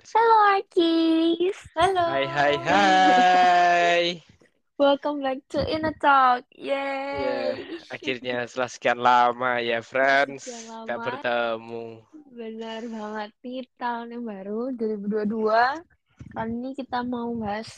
Halo 0.00 0.36
Arkis. 0.56 1.58
Halo. 1.76 2.00
Hai 2.08 2.24
hai 2.24 2.54
hai. 2.64 4.04
Welcome 4.80 5.20
back 5.20 5.44
to 5.52 5.60
Inner 5.68 5.92
Talk. 6.00 6.48
Ya, 6.56 6.72
Yeay. 6.72 7.84
akhirnya 7.92 8.48
setelah 8.48 8.70
sekian 8.72 8.96
lama 8.96 9.60
ya, 9.60 9.84
friends. 9.84 10.48
Sekian 10.48 10.88
lama. 10.88 11.04
bertemu. 11.04 11.84
Benar 12.32 12.80
banget 12.88 13.30
nih 13.44 13.68
tahun 13.76 14.06
yang 14.16 14.24
baru 14.24 14.60
2022. 14.80 15.84
Kali 16.32 16.48
ini 16.48 16.70
kita 16.72 17.04
mau 17.04 17.28
bahas 17.36 17.68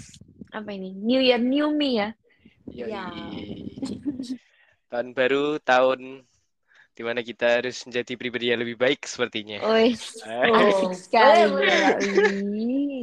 apa 0.54 0.70
ini? 0.70 0.94
New 0.94 1.18
Year 1.18 1.42
New 1.42 1.74
Me 1.74 2.06
ya. 2.06 2.08
Yoi. 2.70 2.86
Ya. 2.86 3.10
Tahun 4.94 5.10
baru, 5.10 5.58
tahun 5.58 6.22
di 6.92 7.02
mana 7.02 7.24
kita 7.24 7.60
harus 7.60 7.80
menjadi 7.88 8.12
pribadi 8.20 8.52
yang 8.52 8.60
lebih 8.60 8.76
baik 8.76 9.00
sepertinya. 9.08 9.64
Wih, 9.64 9.96
Eh. 10.28 10.52
asik 10.52 10.92
sekali. 10.92 11.66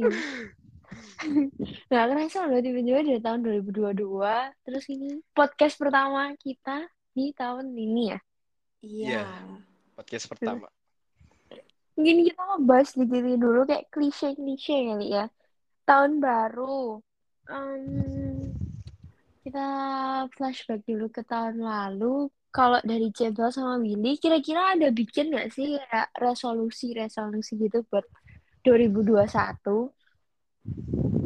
Nggak 1.90 2.04
kerasa 2.08 2.48
loh 2.48 2.60
tiba-tiba 2.64 3.00
dari 3.04 3.20
tahun 3.20 3.40
2022. 3.44 4.56
Terus 4.64 4.84
ini 4.88 5.20
podcast 5.36 5.76
pertama 5.76 6.32
kita 6.40 6.88
di 7.12 7.34
tahun 7.36 7.74
ini 7.76 8.02
ya. 8.14 8.18
Iya. 8.80 9.24
Podcast 9.98 10.30
pertama. 10.32 10.70
Mungkin 11.98 12.24
kita 12.24 12.40
ngebahas 12.40 12.88
dikit 12.96 13.36
dulu 13.36 13.60
kayak 13.68 13.92
klise-klise 13.92 14.76
kali 14.88 15.12
ya. 15.12 15.28
Tahun 15.84 16.16
baru. 16.16 16.96
Em, 17.50 17.84
kita 19.44 19.66
flashback 20.32 20.80
dulu 20.88 21.12
ke 21.12 21.20
tahun 21.26 21.60
lalu. 21.60 22.32
Kalau 22.50 22.80
dari 22.82 23.08
Jebel 23.14 23.48
sama 23.54 23.74
Willy, 23.78 24.18
kira-kira 24.22 24.74
ada 24.74 24.88
bikin 24.90 25.30
nggak 25.30 25.48
sih 25.56 25.78
resolusi-resolusi 26.18 27.52
gitu 27.62 27.78
buat 27.90 28.06
2021? 28.66 29.94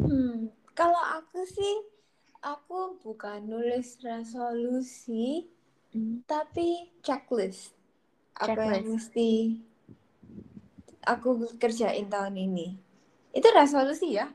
Hmm, 0.05 0.53
kalau 0.79 1.01
aku 1.17 1.39
sih, 1.57 1.75
aku 2.53 2.79
bukan 3.03 3.39
nulis 3.51 3.87
resolusi, 4.05 5.49
Hmm. 5.93 6.21
tapi 6.31 6.67
checklist. 7.05 7.73
Apa 8.45 8.61
yang 8.71 8.83
Checklist. 8.83 8.91
mesti 8.93 9.31
aku 11.13 11.29
kerjain 11.61 12.07
tahun 12.13 12.35
ini. 12.47 12.67
Itu 13.37 13.47
resolusi 13.59 14.07
ya? 14.19 14.27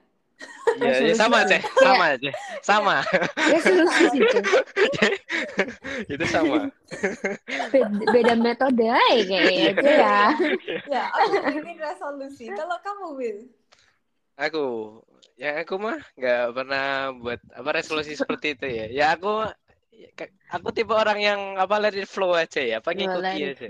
Ya, 0.81 0.97
ya 1.03 1.15
sama? 1.19 1.45
Ceh. 1.45 1.63
Sama, 1.83 2.07
Ceh. 2.17 2.35
Sama. 2.63 2.97
Resolusi 3.51 4.07
gitu. 4.17 4.39
Itu 6.15 6.25
sama. 6.31 6.71
Beda, 7.75 7.91
beda 8.09 8.35
metode 8.39 8.87
aja 8.87 9.37
kayaknya 9.45 9.67
itu 9.75 9.89
ya. 9.91 10.21
Ya, 10.89 11.03
aku 11.13 11.37
bikin 11.53 11.77
resolusi. 11.77 12.45
Kalau 12.55 12.77
kamu, 12.81 13.07
Will? 13.19 13.39
Aku, 14.41 14.65
ya 15.37 15.61
aku 15.61 15.77
mah 15.77 16.01
nggak 16.17 16.45
pernah 16.57 17.13
buat 17.13 17.41
apa 17.53 17.71
resolusi 17.77 18.17
seperti 18.17 18.57
itu 18.57 18.67
ya. 18.71 18.87
Ya 18.89 19.07
aku, 19.13 19.45
aku 20.49 20.69
tipe 20.73 20.95
orang 20.97 21.19
yang 21.21 21.41
apa 21.61 21.77
let 21.77 21.93
it 21.93 22.09
flow 22.09 22.33
aja 22.33 22.63
ya, 22.63 22.79
ngikuti 22.81 23.37
Boleh 23.37 23.53
aja. 23.53 23.69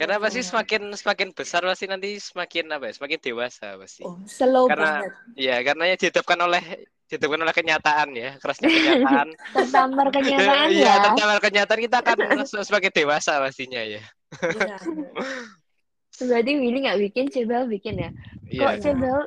Karena 0.00 0.16
pasti 0.16 0.40
Oh. 0.40 0.46
semakin 0.48 0.82
semakin 0.96 1.28
besar 1.36 1.60
pasti 1.60 1.84
nanti 1.84 2.16
semakin 2.16 2.72
apa 2.72 2.88
ya, 2.88 2.92
semakin 2.96 3.18
dewasa 3.20 3.76
pasti. 3.76 4.00
Oh, 4.00 4.16
slow 4.24 4.64
Karena- 4.64 5.04
banget. 5.04 5.12
Iya, 5.36 5.56
karena 5.60 5.84
ya 5.84 5.96
dihadapkan 6.00 6.38
oleh 6.40 6.62
dihadapkan 7.04 7.40
oleh 7.44 7.52
kenyataan 7.52 8.08
ya, 8.16 8.30
kerasnya 8.40 8.68
kenyataan. 8.70 9.28
Tertampar 9.60 10.06
kenyataan 10.08 10.68
Iya, 10.72 10.88
ya. 10.88 10.94
tertampar 11.04 11.38
kenyataan 11.44 11.80
kita 11.84 11.96
akan 12.00 12.16
se- 12.48 12.64
semakin 12.64 12.92
dewasa 12.96 13.32
pastinya 13.36 13.82
ya. 13.84 14.00
Iya. 14.40 14.76
Berarti 16.32 16.52
Willy 16.56 16.78
nggak 16.84 17.00
bikin, 17.10 17.24
Cebel 17.28 17.68
bikin 17.68 17.94
ya. 18.00 18.10
Iya. 18.48 18.60
Kok 18.60 18.74
Cebel 18.80 19.18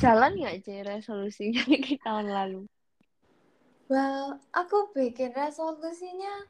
jalan 0.00 0.32
nggak 0.40 0.56
sih 0.64 0.80
resolusinya 0.80 1.62
di 1.84 1.96
tahun 2.00 2.32
lalu? 2.32 2.64
Well, 3.88 4.40
aku 4.50 4.88
bikin 4.96 5.36
resolusinya 5.36 6.48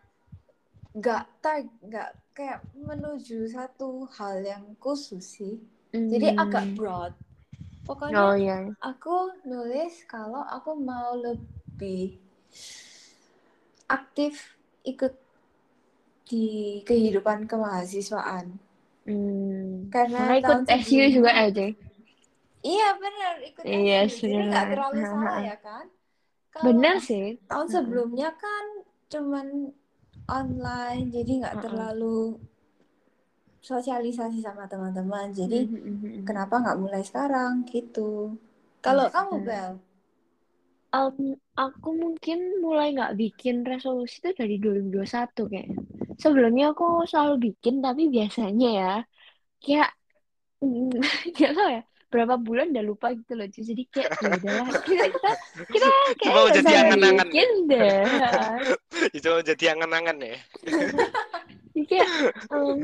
nggak 0.99 1.25
tar 1.43 1.59
nggak 1.89 2.11
kayak 2.37 2.61
menuju 2.89 3.39
satu 3.57 3.89
hal 4.17 4.37
yang 4.53 4.65
khusus 4.85 5.25
sih. 5.37 5.55
Jadi 6.13 6.27
Hmm. 6.29 6.39
agak 6.45 6.65
broad. 6.77 7.13
Pokoknya 7.89 8.27
Oh 8.27 8.35
iya. 8.35 8.55
aku 8.91 9.17
nulis 9.51 9.95
kalau 10.13 10.43
aku 10.57 10.71
mau 10.91 11.11
lebih 11.27 12.19
aktif 13.89 14.57
ikut 14.85 15.15
di 16.29 16.45
kehidupan 16.89 17.41
kemahasiswaan. 17.51 18.47
Hmm. 19.07 19.89
Karena 19.95 20.19
Makanya 20.29 20.41
ikut 20.41 20.59
SU 20.81 21.05
juga 21.17 21.31
aja. 21.45 21.65
Iya 22.65 22.87
benar 23.03 23.35
ikut 23.49 23.67
Iya, 23.67 23.95
SU. 24.09 24.27
Jadi 24.33 24.45
nggak 24.51 24.67
terlalu 24.73 25.01
salah 25.13 25.37
ya 25.49 25.57
kan? 25.67 25.87
Kalau 26.55 26.67
Bener 26.67 26.97
sih. 27.09 27.25
tahun 27.51 27.69
sebelumnya 27.75 28.31
kan 28.45 28.65
cuman 29.13 29.47
online 30.39 31.05
jadi 31.17 31.30
nggak 31.40 31.57
Mm-mm. 31.57 31.64
terlalu 31.64 32.36
sosialisasi 33.68 34.39
sama 34.46 34.64
teman-teman 34.73 35.27
jadi 35.40 35.58
mhm, 35.58 35.74
mhm. 35.74 36.24
kenapa 36.29 36.55
nggak 36.62 36.80
mulai 36.83 37.02
sekarang 37.08 37.52
gitu 37.73 38.11
kalau 38.84 39.07
Yes, 39.07 39.14
kamu. 39.14 39.34
Bel 39.46 39.73
Um, 40.96 41.17
aku 41.58 41.89
mungkin 42.02 42.39
mulai 42.64 42.86
nggak 42.95 43.13
bikin 43.20 43.57
resolusi 43.70 44.14
itu 44.23 44.30
dari 44.40 44.55
2021 44.63 45.40
kayaknya. 45.51 45.79
Sebelumnya 46.23 46.64
aku 46.73 46.84
selalu 47.11 47.34
bikin, 47.46 47.74
tapi 47.84 48.02
biasanya 48.14 48.67
ya 48.80 48.86
kayak 49.64 49.89
mm, 50.63 50.90
nggak 51.36 51.52
tahu 51.58 51.68
ya 51.77 51.83
berapa 52.14 52.39
bulan 52.39 52.70
udah 52.70 52.85
lupa 52.86 53.11
gitu 53.11 53.35
loh. 53.35 53.47
Jadi 53.51 53.83
kayak 53.91 54.11
ya 54.23 54.29
udahlah 54.39 54.69
kita 54.86 55.07
kita 55.11 55.30
kita 55.75 55.89
kayak 56.14 56.30
nggak 56.30 56.55
jadi 56.63 56.73
angan-angan 56.86 57.27
bikin 57.27 57.51
deh. 57.67 58.02
Itu 59.11 59.30
jadi 59.51 59.64
angan-angan 59.75 60.17
ya. 60.23 60.36
Jadi 61.75 61.91
kayak 61.91 62.08
em, 62.55 62.79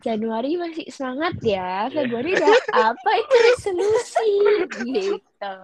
Januari 0.00 0.56
masih 0.56 0.88
semangat 0.88 1.36
ya, 1.44 1.92
Iya. 1.92 1.92
Februari 1.92 2.32
udah 2.32 2.56
apa 2.72 3.10
itu 3.20 3.36
resolusi 3.52 4.32
gitu. 4.80 5.54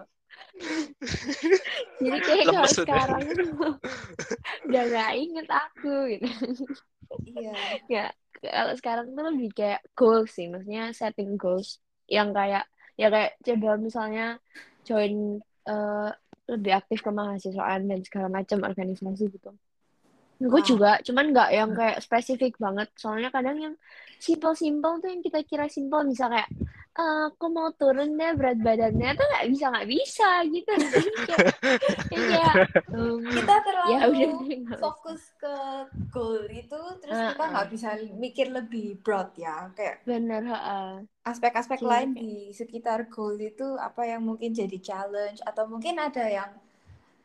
Jadi 2.04 2.19
kayak 2.21 2.44
kalau 2.53 2.69
sekarang 2.69 3.25
tuh 3.33 3.72
udah 4.69 4.83
gak 4.93 5.10
inget 5.16 5.48
aku 5.48 5.94
gitu. 6.12 6.28
iya 7.25 7.81
Ya, 7.88 8.04
kalau 8.44 8.77
sekarang 8.77 9.06
tuh 9.16 9.25
lebih 9.25 9.50
kayak 9.56 9.81
goals 9.97 10.37
sih, 10.37 10.53
maksudnya 10.53 10.93
setting 10.93 11.41
goals 11.41 11.81
yang 12.12 12.37
kayak 12.37 12.69
ya 12.97 13.07
kayak 13.12 13.33
coba 13.45 13.77
misalnya 13.77 14.41
join 14.89 15.41
eh, 15.69 16.09
lebih 16.47 16.73
aktif 16.79 17.03
ke 17.03 17.11
mahasiswaan 17.11 17.91
dan 17.91 18.01
segala 18.07 18.29
macam 18.31 18.62
organisasi 18.65 19.25
gitu. 19.34 19.51
Gue 20.36 20.60
Wah. 20.60 20.66
juga, 20.70 21.00
cuman 21.06 21.24
nggak 21.32 21.48
yang 21.58 21.70
kayak 21.72 21.98
spesifik 22.04 22.52
banget. 22.60 22.88
Soalnya 23.00 23.28
kadang 23.32 23.56
yang 23.56 23.74
simple-simple 24.20 25.00
tuh 25.00 25.08
yang 25.12 25.22
kita 25.24 25.41
kira 25.48 25.66
simple, 25.72 26.04
bisa 26.08 26.28
kayak 26.32 26.48
"Eh, 26.97 27.20
aku 27.28 27.47
mau 27.52 27.69
turun 27.76 28.16
deh 28.16 28.32
berat 28.38 28.56
badannya 28.60 29.08
tuh 29.19 29.26
nggak 29.32 29.47
bisa 29.52 29.64
nggak 29.72 29.88
bisa 29.88 30.28
gitu. 30.48 30.72
Kayak 32.12 32.56
em, 32.94 33.20
kita 33.36 33.54
terlalu 33.66 33.92
ya 33.92 34.08
udah 34.12 34.32
fokus 34.82 35.22
ke 35.41 35.54
goal 36.12 36.44
itu 36.53 36.80
terus 37.03 37.16
Ah, 37.16 37.32
kita 37.32 37.42
ah. 37.44 37.50
nggak 37.53 37.68
bisa 37.72 37.88
mikir 38.16 38.47
lebih 38.53 38.86
broad 39.04 39.30
ya 39.36 39.68
kayak 39.76 40.04
Bener, 40.06 40.42
aspek-aspek 41.26 41.80
Jadi 41.80 41.91
lain 41.92 42.10
di 42.16 42.32
sekitar 42.54 43.10
goal 43.14 43.36
itu 43.50 43.68
apa 43.88 44.03
yang 44.06 44.22
mungkin 44.28 44.50
jadi 44.54 44.78
challenge 44.88 45.41
atau 45.42 45.64
mungkin 45.72 45.98
ada 45.98 46.24
yang 46.38 46.50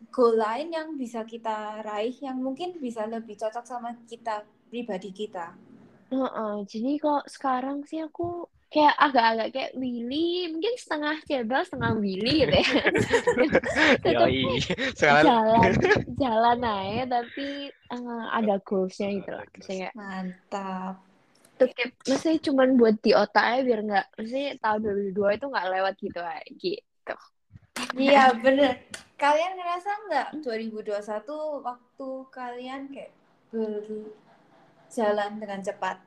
goal 0.09 0.33
lain 0.39 0.73
yang 0.73 0.97
bisa 0.97 1.21
kita 1.27 1.85
raih 1.85 2.15
yang 2.23 2.41
mungkin 2.41 2.73
bisa 2.81 3.05
lebih 3.05 3.37
cocok 3.37 3.65
sama 3.67 3.93
kita 4.09 4.41
pribadi 4.71 5.13
kita. 5.13 5.53
Heeh, 6.11 6.55
jadi 6.67 6.91
kok 6.99 7.23
sekarang 7.29 7.87
sih 7.87 8.03
aku 8.03 8.49
kayak 8.71 8.95
agak-agak 8.95 9.47
kayak 9.51 9.71
Willy, 9.75 10.47
mungkin 10.51 10.73
setengah 10.79 11.19
cebal, 11.27 11.63
setengah 11.67 11.91
Willy 11.99 12.47
gitu 12.47 12.55
ya. 12.55 12.83
Tetap 14.03 14.27
Yoi. 14.31 14.63
Sekarang 14.95 15.23
jalan, 15.27 15.71
jalan 16.15 16.59
aja, 16.63 17.03
tapi 17.19 17.67
eh, 17.71 18.25
ada 18.31 18.55
goalsnya 18.63 19.07
gitu 19.11 19.29
lah. 19.35 19.43
Maksudnya 19.51 19.89
Mantap. 19.91 21.03
tuh 21.59 21.69
kayak, 21.77 21.93
maksudnya 22.09 22.39
cuman 22.49 22.69
buat 22.73 22.95
di 23.05 23.11
otak 23.13 23.43
aja 23.43 23.61
biar 23.61 23.79
nggak, 23.85 24.07
maksudnya 24.17 24.49
tahun 24.65 24.79
2022 25.13 25.37
itu 25.37 25.45
nggak 25.51 25.67
lewat 25.69 25.93
gitu 26.01 26.21
aja, 26.25 26.43
gitu. 26.57 27.15
Iya 27.99 28.23
bener. 28.39 28.73
Kalian 29.21 29.53
ngerasa 29.53 29.91
nggak 30.09 30.27
2021 30.41 31.61
waktu 31.61 32.09
kalian 32.33 32.81
kayak 32.89 33.13
berjalan 33.53 35.31
dengan 35.37 35.61
cepat? 35.61 36.01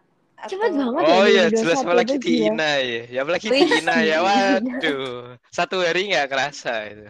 Cepet 0.51 0.75
Atau- 0.75 0.91
banget 0.99 1.03
ya 1.07 1.15
Oh 1.15 1.27
iya, 1.31 1.45
2021 1.47 1.63
jelas 1.63 1.79
apalagi 1.87 2.15
di. 2.19 2.35
Ina 2.51 2.71
ya. 2.83 3.03
Ya 3.07 3.19
apalagi 3.23 3.47
di 3.55 3.61
Ina 3.71 3.97
ya. 4.03 4.19
Waduh. 4.27 5.39
Satu 5.55 5.79
hari 5.79 6.11
nggak 6.11 6.27
kerasa 6.27 6.91
itu. 6.91 7.07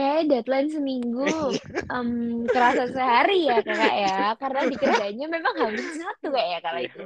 Kayak 0.00 0.32
deadline 0.32 0.72
seminggu 0.72 1.28
em, 1.94 2.08
kerasa 2.48 2.88
sehari 2.88 3.52
ya 3.52 3.60
kakak 3.60 3.94
ya. 4.00 4.18
Karena 4.40 4.60
dikerjainnya 4.72 5.26
memang 5.28 5.54
habis 5.60 5.84
satu 5.92 6.32
kayak 6.32 6.48
ya 6.48 6.58
kalau 6.64 6.80
itu. 6.80 7.04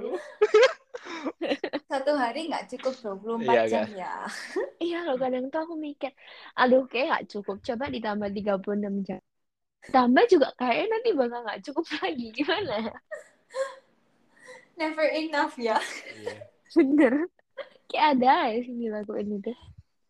Satu 1.90 2.16
hari 2.16 2.48
nggak 2.48 2.64
cukup 2.74 2.94
24 3.20 3.44
Iya, 3.44 3.62
jam 3.68 3.88
ya. 3.92 4.14
iya 4.86 4.98
loh 5.04 5.20
kadang 5.20 5.52
tuh 5.52 5.60
aku 5.68 5.74
mikir 5.76 6.10
aduh 6.56 6.88
kayak 6.88 7.06
nggak 7.12 7.26
cukup 7.28 7.60
coba 7.60 7.84
ditambah 7.92 8.30
36 8.32 8.94
jam. 9.04 9.20
Tambah 9.84 10.24
juga 10.32 10.48
kayaknya 10.56 10.86
nanti 10.96 11.10
bakal 11.12 11.40
nggak 11.44 11.60
cukup 11.66 11.84
lagi 12.00 12.26
gimana? 12.32 12.78
Never 14.80 15.06
enough 15.12 15.54
ya. 15.60 15.76
Iya. 16.16 16.34
bener. 16.72 17.14
Kayak 17.92 18.06
ada 18.16 18.32
ya 18.48 18.58
sih 18.64 18.74
dilakuin 18.74 19.28
itu 19.38 19.52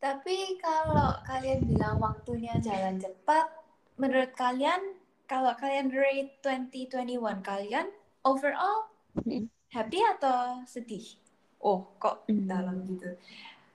Tapi 0.04 0.60
kalau 0.60 1.16
kalian 1.24 1.64
bilang 1.64 1.96
waktunya 1.96 2.60
jalan 2.60 3.00
cepat, 3.00 3.48
menurut 3.96 4.36
kalian 4.36 5.00
kalau 5.24 5.56
kalian 5.56 5.88
rate 5.88 6.36
2021 6.44 7.40
kalian 7.40 7.88
overall 8.20 8.92
Hmm. 9.24 9.48
happy 9.72 10.04
atau 10.04 10.60
sedih? 10.68 11.16
Oh, 11.56 11.88
kok 11.96 12.28
Hmm. 12.28 12.44
dalam 12.44 12.84
gitu. 12.84 13.16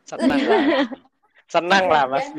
Senang 0.06 0.38
lah. 0.46 0.62
Senang 1.50 1.90
lah 1.90 2.06
Mas. 2.06 2.30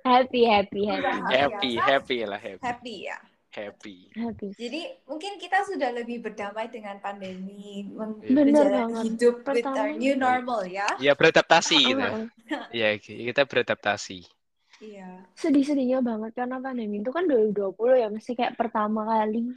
happy 0.00 0.48
happy 0.48 0.88
happy 0.88 1.12
happy, 1.28 1.76
happy 1.76 2.18
lah 2.24 2.40
happy. 2.40 2.64
happy 2.64 2.96
ya. 3.04 3.20
Happy. 3.50 4.14
happy 4.14 4.54
Jadi 4.54 4.80
mungkin 5.04 5.34
kita 5.36 5.66
sudah 5.66 5.90
lebih 5.90 6.22
berdamai 6.22 6.70
dengan 6.70 6.96
pandemi, 6.98 7.82
Bener 7.82 8.46
menjalani 8.46 8.78
banget. 8.86 9.04
hidup 9.10 9.34
with 9.42 9.66
our 9.66 9.74
Pertama- 9.74 9.98
new 9.98 10.14
normal 10.14 10.60
ya. 10.64 10.86
Ya 11.02 11.12
beradaptasi 11.12 11.74
Ah, 11.76 11.82
gitu. 11.84 11.98
ah, 12.00 12.14
ah. 12.54 12.66
Ya 12.70 12.88
kita 12.96 13.42
beradaptasi. 13.44 14.22
Iya. 14.80 15.28
sedih-sedihnya 15.36 16.00
banget 16.00 16.32
karena 16.32 16.56
pandemi 16.56 17.04
itu 17.04 17.12
kan 17.12 17.28
2020 17.28 18.00
ya 18.00 18.08
masih 18.08 18.32
kayak 18.32 18.56
pertama 18.56 19.04
kali 19.04 19.52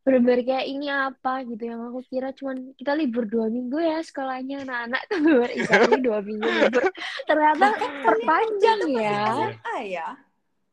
bener-bener 0.00 0.46
kayak 0.46 0.62
ini 0.64 0.86
apa 0.86 1.42
gitu 1.42 1.66
yang 1.66 1.90
aku 1.90 2.06
kira 2.06 2.30
cuman 2.30 2.70
kita 2.78 2.94
libur 2.94 3.26
dua 3.26 3.50
minggu 3.50 3.76
ya 3.76 3.98
sekolahnya 3.98 4.62
anak-anak 4.62 5.02
tuh 5.10 5.18
bener 5.20 5.50
exactly 5.50 5.98
dua 5.98 6.22
minggu 6.22 6.46
libur 6.46 6.86
ternyata 7.26 7.66
perpanjang 8.06 8.80
ya 8.94 9.18
SMA 9.34 9.76
ya. 9.90 10.08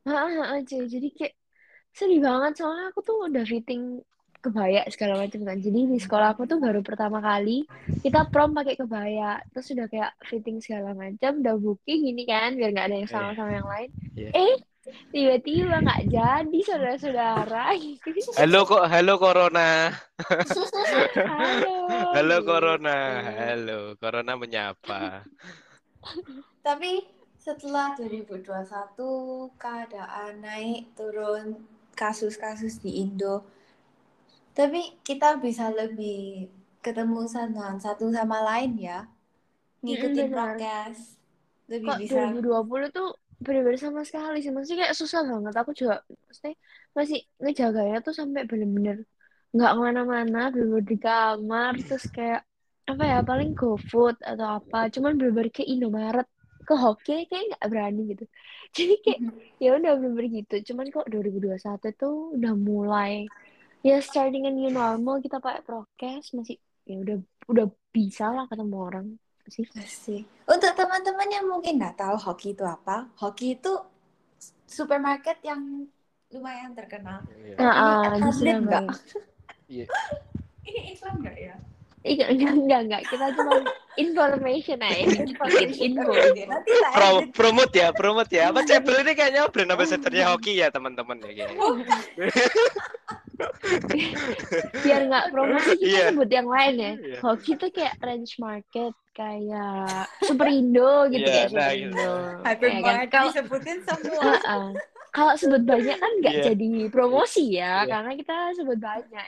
Heeh. 0.06 0.56
Jadi 0.64 1.08
kayak 1.10 1.34
sedih 1.98 2.22
banget 2.22 2.62
soalnya 2.62 2.94
aku 2.94 3.02
tuh 3.02 3.26
udah 3.26 3.42
fitting 3.42 3.98
kebaya 4.38 4.86
segala 4.86 5.18
macam 5.18 5.42
kan. 5.42 5.58
Jadi 5.58 5.80
di 5.90 5.98
sekolah 5.98 6.38
aku 6.38 6.46
tuh 6.46 6.62
baru 6.62 6.78
pertama 6.78 7.18
kali 7.18 7.66
kita 8.06 8.30
prom 8.30 8.54
pakai 8.54 8.78
kebaya. 8.78 9.42
Terus 9.50 9.74
udah 9.74 9.86
kayak 9.90 10.12
fitting 10.30 10.62
segala 10.62 10.94
macam, 10.94 11.42
udah 11.42 11.54
booking 11.58 12.14
ini 12.14 12.22
kan 12.22 12.54
biar 12.54 12.70
nggak 12.70 12.86
ada 12.86 12.96
yang 13.02 13.10
sama 13.10 13.34
sama 13.34 13.50
yang 13.50 13.66
lain. 13.66 13.90
Iya. 14.14 14.30
Eh, 14.30 14.54
tiba-tiba 15.10 15.82
nggak 15.82 16.02
jadi 16.06 16.58
saudara-saudara. 16.62 17.74
Halo 18.38 18.60
kok, 18.62 18.84
halo 18.86 19.14
corona. 19.18 19.90
Halo. 21.18 21.76
Halo 22.14 22.36
corona. 22.46 22.98
Halo, 23.26 23.78
corona 23.98 24.32
menyapa. 24.38 25.26
Tapi 26.62 27.02
setelah 27.42 27.98
2021 27.98 29.50
keadaan 29.58 30.32
naik 30.46 30.94
turun 30.94 31.77
kasus-kasus 32.00 32.74
di 32.84 32.90
Indo. 33.02 33.34
Tapi 34.56 34.80
kita 35.06 35.28
bisa 35.44 35.70
lebih 35.80 36.50
ketemu 36.84 37.20
sama 37.34 37.66
satu 37.84 38.04
sama 38.16 38.38
lain 38.48 38.72
ya. 38.88 38.98
Ngikutin 39.84 40.28
Mm, 40.28 40.34
prokes. 40.34 40.98
Lebih 41.72 41.92
Kok 41.92 41.98
bisa 42.02 42.22
2020 42.34 42.88
tuh 42.96 43.06
bener-bener 43.44 43.80
sama 43.86 44.00
sekali 44.08 44.36
sih. 44.42 44.50
Maksudnya 44.54 44.78
kayak 44.84 44.96
susah 45.00 45.20
banget. 45.30 45.54
Aku 45.60 45.70
juga 45.80 45.94
maksudnya 46.26 46.54
masih 46.96 47.18
ngejaganya 47.42 47.96
tuh 48.06 48.14
sampai 48.20 48.42
bener-bener 48.50 48.96
nggak 49.54 49.72
ke 49.74 49.80
mana-mana, 49.86 50.38
bener-bener 50.52 50.86
di 50.92 50.96
kamar. 51.06 51.72
Terus 51.86 52.04
kayak 52.16 52.40
apa 52.90 53.02
ya, 53.12 53.18
paling 53.30 53.50
GoFood 53.58 54.16
atau 54.30 54.46
apa. 54.58 54.78
Cuman 54.94 55.12
bener-bener 55.18 55.50
ke 55.58 55.62
Indomaret, 55.72 56.26
ke 56.68 56.74
hoki 56.76 57.24
kayak 57.24 57.56
nggak 57.56 57.64
berani 57.72 58.02
gitu. 58.12 58.24
Jadi 58.76 58.94
kayak 59.00 59.20
ya 59.56 59.70
udah 59.80 59.92
bener-bener 59.96 60.44
gitu. 60.44 60.54
Cuman 60.72 60.92
kok 60.92 61.08
2021 61.08 61.96
tuh 61.96 62.36
udah 62.36 62.52
mulai 62.52 63.24
ya 63.80 63.96
starting 64.04 64.44
a 64.44 64.52
new 64.52 64.68
normal 64.68 65.22
kita 65.24 65.40
pakai 65.40 65.64
prokes 65.64 66.36
masih 66.36 66.60
ya 66.84 67.00
udah 67.00 67.16
udah 67.48 67.66
bisa 67.88 68.28
lah 68.28 68.44
ketemu 68.44 68.76
orang 68.76 69.06
sih. 69.48 69.64
sih. 69.88 70.20
Untuk 70.44 70.76
teman-teman 70.76 71.28
yang 71.32 71.48
mungkin 71.48 71.80
nggak 71.80 71.96
tahu 71.96 72.16
hoki 72.20 72.52
itu 72.52 72.64
apa, 72.68 73.08
hoki 73.16 73.56
itu 73.56 73.72
supermarket 74.68 75.40
yang 75.40 75.88
lumayan 76.28 76.76
terkenal. 76.76 77.24
Iya. 77.32 77.56
Nah, 77.56 77.72
Ini 77.72 77.88
di 77.88 78.28
affiliate 78.28 78.64
nggak? 78.68 78.84
Iya. 79.72 79.84
Ini 80.68 80.80
iklan 80.92 81.14
nggak 81.24 81.36
ya? 81.40 81.56
Iya, 82.08 82.24
enggak, 82.32 82.52
enggak, 82.56 82.80
enggak. 82.88 83.02
Kita 83.06 83.26
cuma 83.36 83.54
information 83.94 84.78
aja, 84.80 85.04
dikit 85.28 85.70
info. 85.76 86.12
Nanti 86.48 86.72
Pro, 86.94 87.10
promote 87.36 87.74
ya, 87.76 87.88
promote 87.92 88.32
ya. 88.32 88.48
Apa 88.48 88.64
Cebel 88.64 89.04
ini 89.04 89.12
kayaknya 89.12 89.42
brand 89.52 89.72
ambassador-nya 89.76 90.32
hoki 90.32 90.56
ya 90.56 90.72
teman-teman 90.72 91.20
ya 91.20 91.32
kayaknya. 91.36 91.58
Biar 94.82 95.00
nggak 95.06 95.24
promosi 95.30 95.70
kita 95.78 95.88
Iya. 95.88 96.04
sebut 96.10 96.30
yang 96.30 96.48
lain 96.48 96.74
ya. 96.76 96.92
Iya. 96.96 97.18
Hoki 97.20 97.52
tuh 97.54 97.70
kayak 97.70 97.94
range 98.00 98.32
market, 98.38 98.94
kayak 99.12 100.06
Superindo 100.22 101.06
gitu 101.10 101.28
Iya, 101.28 101.46
kayak 101.46 101.50
nah, 101.52 101.68
Superindo. 101.70 102.10
Hypermart 102.42 102.78
Ya 102.78 102.82
kan? 102.82 103.06
Kalau 103.10 103.28
disebutin 103.30 103.78
semua. 103.84 104.22
Heeh. 104.24 104.66
kalau 105.08 105.34
sebut 105.34 105.62
banyak 105.64 105.96
kan 105.96 106.12
nggak 106.22 106.34
Iya. 106.36 106.44
jadi 106.52 106.70
promosi 106.92 107.44
ya, 107.56 107.82
Iya. 107.82 107.90
karena 107.90 108.12
kita 108.14 108.36
sebut 108.54 108.78
banyak. 108.78 109.26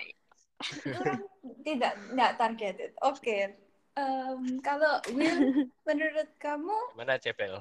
Orang 1.01 1.21
tidak 1.67 1.93
tidak 1.97 2.33
targeted. 2.37 2.91
Oke. 3.03 3.57
Em, 3.99 4.41
kalau 4.63 5.03
Will, 5.13 5.39
menurut 5.89 6.29
kamu 6.39 6.79
Mana 6.95 7.19
Cebel? 7.19 7.59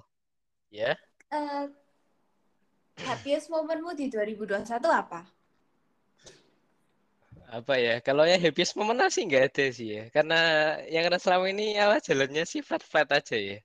Ya. 0.69 0.94
eh, 1.34 1.66
happiest 3.01 3.50
momenmu 3.50 3.98
di 3.98 4.13
2021 4.13 4.69
apa? 4.86 5.25
apa 7.50 7.81
ya 7.81 7.98
kalau 8.06 8.30
yang 8.30 8.38
happiest 8.38 8.78
moment 8.78 9.10
sih 9.10 9.25
nggak 9.25 9.44
ada 9.50 9.66
sih 9.74 9.98
ya 9.98 10.04
karena 10.13 10.40
yang 10.86 11.02
karena 11.10 11.18
selama 11.18 11.50
ini 11.50 11.81
apa 11.81 11.98
jalannya 11.98 12.45
sih 12.45 12.62
flat 12.62 12.86
flat 12.86 13.10
aja 13.10 13.34
ya 13.34 13.57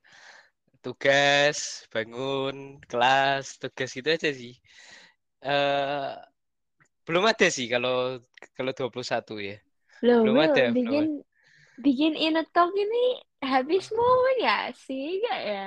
tugas 0.80 1.84
bangun 1.92 2.80
kelas 2.88 3.60
tugas 3.60 3.92
gitu 3.92 4.08
aja 4.08 4.32
sih 4.32 4.56
eh 5.44 6.16
belum 7.04 7.24
ada 7.28 7.46
sih 7.52 7.66
kalau 7.68 8.20
kalau 8.56 8.72
21 8.72 9.34
ya. 9.40 9.56
Loh, 10.04 10.20
Belum 10.24 10.36
Will, 10.36 10.46
ada, 10.48 10.64
belum 10.72 10.76
bikin 10.76 11.04
bikin 11.80 12.12
in 12.16 12.36
a 12.40 12.44
talk 12.52 12.70
ini 12.76 13.20
habis 13.44 13.88
moment 13.92 14.38
ya? 14.40 14.58
Sih, 14.72 15.20
enggak 15.20 15.40
ya? 15.44 15.64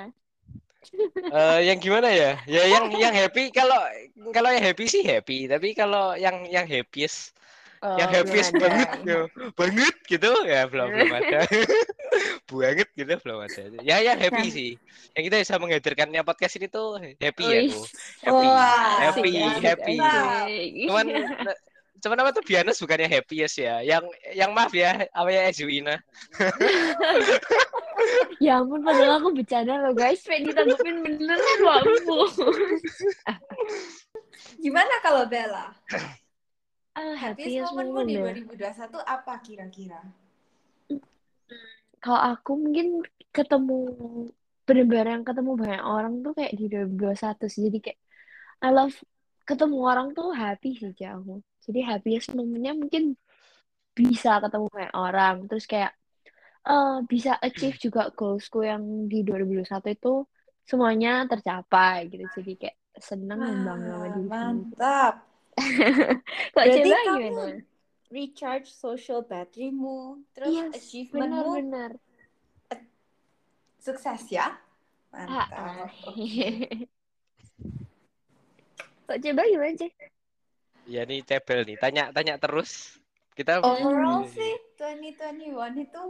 Eh 1.28 1.60
yang 1.68 1.78
gimana 1.82 2.08
ya? 2.10 2.38
Ya 2.46 2.62
yang 2.66 2.90
yang 2.94 3.14
happy 3.14 3.50
kalau 3.50 3.78
kalau 4.32 4.50
yang 4.54 4.64
happy 4.64 4.84
sih 4.88 5.02
happy 5.04 5.50
tapi 5.50 5.74
kalau 5.76 6.14
yang 6.16 6.46
yang 6.48 6.64
happiest 6.64 7.34
Oh, 7.78 7.94
belum 7.94 8.10
happiest 8.10 8.50
ada. 8.50 8.60
banget 8.66 8.88
ya, 9.06 9.18
banget 9.54 9.94
gitu 10.10 10.30
ya 10.44 10.62
belum 10.66 10.88
belum 10.94 11.12
ada 11.14 11.40
banget 12.50 12.88
gitu 12.92 13.12
belum 13.22 13.38
ada 13.46 13.62
ya 13.82 13.96
yang 14.02 14.18
happy 14.18 14.44
Nah. 14.44 14.50
sih 14.50 14.70
yang 15.14 15.22
kita 15.26 15.36
bisa 15.38 15.54
menghadirkannya 15.56 16.20
podcast 16.22 16.58
ini 16.58 16.66
tuh 16.66 16.98
happy 17.18 17.44
ya 17.46 17.60
Wih, 17.62 17.70
aku 17.70 17.82
happy 18.26 18.46
Wah, 18.50 18.90
happy 18.98 19.30
asik, 19.30 19.62
happy 19.62 19.94
asik. 19.94 20.66
cuman 20.90 21.06
cuman 22.02 22.18
apa 22.22 22.30
tuh 22.30 22.44
Bianes 22.46 22.78
bukannya 22.78 23.06
happiest 23.06 23.58
ya 23.58 23.82
yang 23.82 24.02
yang 24.30 24.50
maaf 24.50 24.70
ya 24.70 25.06
apa 25.10 25.28
ya 25.28 25.50
Ezuina 25.50 25.98
Ya 28.38 28.62
ampun, 28.62 28.86
padahal 28.86 29.18
aku 29.18 29.34
bercanda 29.34 29.74
loh 29.82 29.90
guys. 29.90 30.22
Pengen 30.22 30.54
ditanggepin 30.54 31.02
bener 31.02 31.34
mampus. 31.58 32.38
Gimana 34.62 34.94
kalau 35.02 35.26
Bella? 35.26 35.74
Ah, 36.98 37.14
Happiest 37.14 37.62
happiest 37.62 37.78
momenmu 37.78 38.02
di 38.10 38.14
ya. 38.18 38.34
2021 38.58 38.98
apa 39.06 39.34
kira-kira? 39.38 40.02
Kalau 42.02 42.20
aku 42.34 42.58
mungkin 42.58 43.06
ketemu 43.30 43.78
bener-bener 44.66 45.06
yang 45.14 45.22
ketemu 45.22 45.50
banyak 45.54 45.84
orang 45.86 46.14
tuh 46.26 46.34
kayak 46.34 46.58
di 46.58 46.66
2021 46.66 47.46
sih. 47.46 47.62
Jadi 47.70 47.78
kayak 47.78 48.00
I 48.66 48.70
love 48.74 48.98
ketemu 49.46 49.76
orang 49.78 50.08
tuh 50.10 50.34
happy 50.34 50.74
sih 50.74 50.90
aku. 51.06 51.38
Jadi 51.62 51.86
happiest 51.86 52.34
momennya 52.34 52.74
mungkin 52.74 53.14
bisa 53.94 54.42
ketemu 54.42 54.66
banyak 54.66 54.94
orang. 54.98 55.36
Terus 55.46 55.70
kayak 55.70 55.94
eh, 56.66 56.96
bisa 57.06 57.38
achieve 57.38 57.78
juga 57.78 58.10
goalsku 58.10 58.66
yang 58.66 59.06
di 59.06 59.22
2021 59.22 59.94
itu 59.94 60.26
semuanya 60.66 61.30
tercapai 61.30 62.10
gitu. 62.10 62.26
Jadi 62.42 62.52
kayak 62.58 62.76
seneng 62.98 63.38
diri 63.38 63.62
sendiri. 63.62 64.26
mantap. 64.26 65.27
Kok 66.54 66.54
Berarti 66.54 66.80
coba 66.88 66.98
kamu 67.04 67.18
gimana? 67.28 67.56
recharge 68.08 68.68
social 68.72 69.20
batterymu, 69.20 70.24
terus 70.32 70.48
Yes, 70.48 70.72
achievementmu 70.80 71.36
benar-benar. 71.60 71.92
sukses 73.78 74.22
ya? 74.28 74.56
Ah, 75.12 75.48
Mantap. 75.48 75.52
ah. 75.52 75.88
Oke. 76.08 76.48
Kok 79.08 79.18
coba 79.20 79.42
gimana 79.44 79.76
sih? 79.76 79.90
Ya 80.88 81.04
nih 81.04 81.20
Cebel 81.20 81.68
nih, 81.68 81.76
tanya-tanya 81.76 82.40
terus. 82.40 82.96
Kita 83.32 83.60
Overall 83.60 84.24
Iya. 84.24 84.34
sih 84.34 84.52
2021 84.76 85.84
itu 85.84 86.02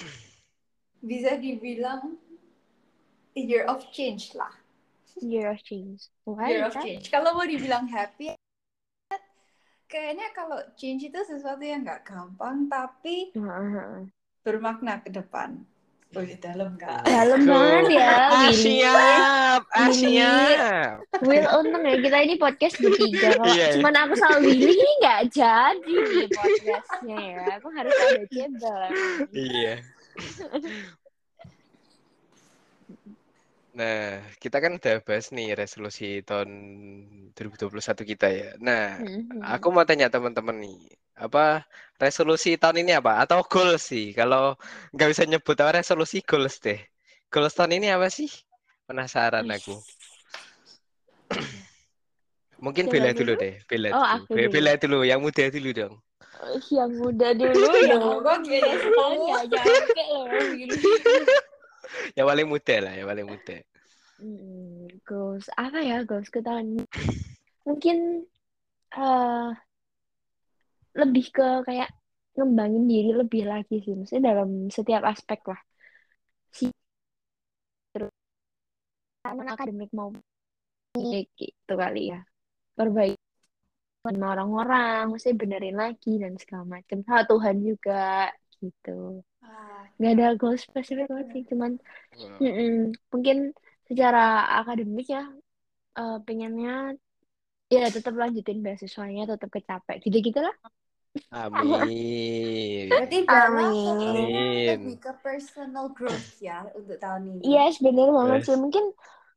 bisa 1.08 1.36
dibilang 1.36 2.16
year 3.36 3.64
of 3.68 3.84
change 3.92 4.32
lah. 4.36 4.52
Year 5.20 5.52
of 5.52 5.60
change. 5.62 6.08
Why 6.24 6.52
Year 6.56 6.64
of 6.66 6.74
that? 6.74 6.84
change. 6.84 7.12
Kalau 7.12 7.36
mau 7.36 7.44
dibilang 7.46 7.86
happy, 7.86 8.32
kayaknya 9.92 10.32
kalau 10.32 10.56
change 10.80 11.12
itu 11.12 11.20
sesuatu 11.20 11.60
yang 11.60 11.84
nggak 11.84 12.08
gampang 12.08 12.64
tapi 12.72 13.28
Heeh. 13.36 14.08
bermakna 14.40 15.04
ke 15.04 15.12
depan. 15.12 15.60
Oh, 16.12 16.20
di 16.20 16.36
dalam 16.36 16.76
nggak? 16.76 17.08
Dalam 17.08 17.40
banget 17.48 17.84
ya, 17.96 18.12
Ah, 18.28 18.52
siap, 18.52 19.62
ah, 19.72 19.88
siap. 19.92 20.96
Will 21.24 21.48
untung 21.56 21.84
ya 21.88 21.96
kita 21.96 22.18
ini 22.20 22.36
podcast 22.36 22.76
bertiga. 22.84 23.32
Kalau 23.40 23.48
Iya, 23.56 23.80
cuman 23.80 23.94
aku 23.96 24.14
sama 24.20 24.36
Willy 24.44 24.76
ini 24.76 24.92
nggak 25.00 25.22
jadi 25.32 25.94
nih 26.04 26.28
podcastnya 26.28 27.16
ya. 27.16 27.44
Aku 27.56 27.68
harus 27.72 27.96
ada 27.96 28.24
cebel. 28.28 28.80
Iya. 29.32 29.74
Nah, 33.72 34.20
kita 34.36 34.60
kan 34.60 34.76
udah 34.76 35.00
bahas 35.00 35.32
nih 35.32 35.56
resolusi 35.56 36.20
tahun 36.20 36.50
2021 37.34 38.02
kita 38.04 38.28
ya. 38.28 38.48
Nah, 38.60 39.00
Mhm. 39.00 39.40
aku 39.42 39.72
mau 39.72 39.82
tanya 39.88 40.12
teman-teman 40.12 40.56
nih, 40.60 40.78
apa 41.16 41.64
resolusi 41.98 42.54
tahun 42.60 42.84
ini 42.86 42.96
apa? 42.96 43.20
Atau 43.24 43.42
goals 43.48 43.88
sih? 43.90 44.12
Kalau 44.12 44.56
nggak 44.92 45.08
bisa 45.10 45.22
nyebut 45.26 45.56
apa 45.58 45.80
resolusi 45.82 46.20
goals 46.22 46.60
deh. 46.60 46.78
Goals 47.32 47.56
tahun 47.56 47.80
ini 47.80 47.88
apa 47.90 48.12
sih? 48.12 48.28
Penasaran 48.84 49.48
aku. 49.48 49.80
Mungkin 52.62 52.86
Bella 52.86 53.10
dulu? 53.10 53.34
dulu 53.34 53.42
deh, 53.42 53.54
Bella 53.66 53.88
Oh, 53.90 53.98
dulu. 53.98 54.22
aku 54.22 54.32
Be- 54.38 54.46
dulu. 54.46 54.52
Bella 54.54 54.72
dulu, 54.78 54.98
yang 55.02 55.18
muda 55.18 55.44
dulu 55.50 55.70
dong. 55.74 55.94
Yang 56.70 56.90
muda 56.94 57.28
dulu 57.34 57.66
Ya, 57.82 57.94
dong. 57.98 58.22
nyampe 58.22 60.02
loh 60.06 60.30
Willy. 60.46 60.78
Yang 62.14 62.26
paling 62.30 62.46
muda 62.48 62.74
lah, 62.78 62.92
yang 62.94 63.08
paling 63.10 63.26
muda. 63.26 63.56
Hmm, 64.22 64.86
goals 65.02 65.50
apa 65.58 65.82
ya 65.82 66.06
goals 66.06 66.30
ke 66.30 66.38
tahun 66.46 66.78
ini? 66.78 66.84
Mungkin 67.66 68.22
eh 68.94 69.50
lebih 70.94 71.26
ke 71.34 71.46
kayak 71.66 71.90
ngembangin 72.38 72.84
diri 72.86 73.10
lebih 73.18 73.42
lagi 73.50 73.82
sih, 73.82 73.98
maksudnya 73.98 74.30
dalam 74.30 74.70
setiap 74.70 75.02
aspek 75.10 75.42
lah. 75.50 75.60
Si 76.54 76.70
terus 77.90 78.14
akademik 79.26 79.90
mau 79.90 80.14
gitu 81.34 81.72
kali 81.74 82.14
ya. 82.14 82.22
Perbaiki 82.78 83.18
sama 84.06 84.38
orang-orang, 84.38 85.10
maksudnya 85.10 85.40
benerin 85.42 85.76
lagi 85.82 86.12
dan 86.22 86.38
segala 86.38 86.78
macam. 86.78 87.02
Sama 87.02 87.22
Tuhan 87.26 87.56
juga 87.66 88.30
gitu. 88.62 89.26
Ah, 89.42 89.82
Nggak 89.98 90.12
ada 90.14 90.26
goals 90.38 90.62
spesifik 90.62 91.10
sih, 91.34 91.42
cuman 91.50 91.82
Wow. 92.12 92.38
Mm-mm. 92.44 92.92
Mungkin 93.10 93.38
secara 93.92 94.48
akademik 94.64 95.04
ya 95.04 95.28
eh, 96.00 96.18
pengennya 96.24 96.96
ya 97.68 97.88
tetap 97.92 98.16
lanjutin 98.16 98.64
beasiswanya 98.64 99.28
tetap 99.36 99.48
kecapek 99.52 100.00
gitu-gitu 100.04 100.40
lah. 100.40 100.56
Amin. 101.32 102.88
Berarti 102.92 103.18
Amin. 103.28 104.68
lebih 104.68 104.96
ke 105.00 105.12
personal 105.20 105.92
growth 105.92 106.40
ya 106.40 106.64
untuk 106.72 106.96
tahun 107.00 107.36
ini. 107.36 107.40
Yes, 107.44 107.80
bener 107.80 108.08
banget 108.12 108.44
Yes. 108.44 108.48
sih. 108.48 108.56
Mungkin 108.60 108.84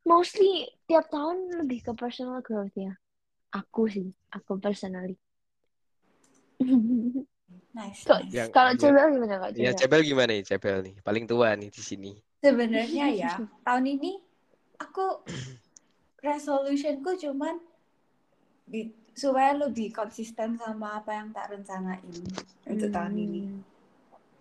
mostly 0.08 0.68
tiap 0.88 1.08
tahun 1.12 1.52
lebih 1.64 1.80
ke 1.84 1.92
personal 1.96 2.40
growth 2.44 2.76
ya. 2.76 2.96
Aku 3.56 3.88
sih, 3.88 4.12
aku 4.36 4.60
personally. 4.60 5.16
Nice. 7.76 8.08
Kalau 8.56 8.72
Cebel 8.80 9.20
gimana 9.20 9.36
kak 9.40 9.52
Ya, 9.56 9.72
Cebel? 9.76 9.80
Cebel 9.80 10.02
gimana 10.08 10.32
nih, 10.32 10.44
Cebel 10.48 10.78
nih? 10.84 10.96
Paling 11.04 11.24
tua 11.28 11.56
nih 11.56 11.68
di 11.72 11.82
sini. 11.84 12.12
Sebenarnya 12.40 13.06
ya, 13.16 13.32
tahun 13.68 13.86
ini 14.00 14.12
aku 14.78 15.24
resolutionku 16.20 17.16
cuman 17.18 17.56
di- 18.66 18.94
supaya 19.16 19.56
lebih 19.56 19.94
konsisten 19.94 20.58
sama 20.58 21.00
apa 21.00 21.12
yang 21.14 21.32
tak 21.32 21.54
rencanain 21.54 22.04
untuk 22.68 22.90
tahun 22.90 23.16
ini. 23.16 23.42
Hmm. 23.48 23.62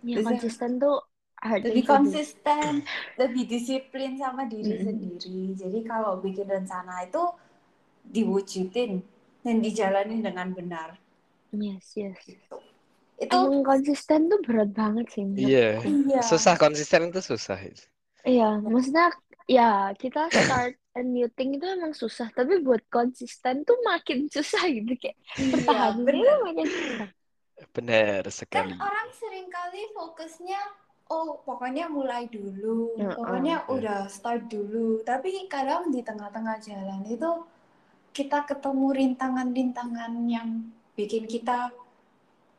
Ya 0.02 0.18
Biasanya- 0.18 0.26
konsisten 0.28 0.70
tuh 0.78 0.98
Lebih 1.44 1.84
konsisten, 1.84 2.72
lebih 3.20 3.44
disiplin 3.44 4.16
sama 4.16 4.48
diri 4.48 4.80
Mm-mm. 4.80 4.86
sendiri. 4.88 5.52
Jadi 5.52 5.78
kalau 5.84 6.16
bikin 6.16 6.48
rencana 6.48 7.04
itu 7.04 7.20
diwujudin 8.00 9.04
dan 9.44 9.56
dijalanin 9.60 10.24
dengan 10.24 10.48
benar. 10.56 10.96
Yes, 11.52 12.00
yes. 12.00 12.16
Gitu. 12.24 12.56
Itu 13.20 13.28
Emang 13.36 13.60
konsisten 13.60 14.32
tuh 14.32 14.40
berat 14.40 14.72
banget 14.72 15.04
sih 15.12 15.20
Iya. 15.36 15.84
menurutku. 15.84 16.16
iya. 16.16 16.20
Susah 16.24 16.56
konsisten 16.56 17.12
itu 17.12 17.20
susah. 17.20 17.60
Iya, 18.24 18.64
maksudnya 18.64 19.12
ya 19.48 19.62
kita 20.00 20.18
start 20.32 20.72
a 20.96 21.00
new 21.02 21.26
thing 21.36 21.50
itu 21.56 21.66
emang 21.76 21.92
susah, 22.02 22.28
tapi 22.36 22.62
buat 22.66 22.82
konsisten 22.88 23.54
tuh 23.68 23.76
makin 23.88 24.18
susah 24.30 24.62
gitu 24.76 24.92
kayak 25.02 25.18
Iya, 25.36 25.90
bertahannya 25.98 26.04
bener. 26.06 26.30
tuh 26.30 26.38
makin 26.46 26.68
susah. 26.76 27.08
Benar 27.74 28.24
Kan 28.54 28.66
sekali. 28.70 28.78
orang 28.88 29.08
sering 29.20 29.46
kali 29.56 29.82
fokusnya 29.96 30.60
oh 31.16 31.28
pokoknya 31.46 31.84
mulai 31.96 32.24
dulu, 32.36 32.78
Heeh. 32.96 33.16
pokoknya 33.16 33.56
udah 33.74 34.00
start 34.16 34.42
dulu. 34.54 34.88
Tapi 35.10 35.28
kadang 35.54 35.82
di 35.94 36.00
tengah-tengah 36.08 36.56
jalan 36.68 37.02
itu 37.14 37.30
kita 38.18 38.38
ketemu 38.50 38.86
rintangan-rintangan 39.00 40.12
yang 40.36 40.48
bikin 40.98 41.24
kita 41.34 41.58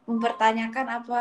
mempertanyakan 0.10 0.88
apa 1.00 1.20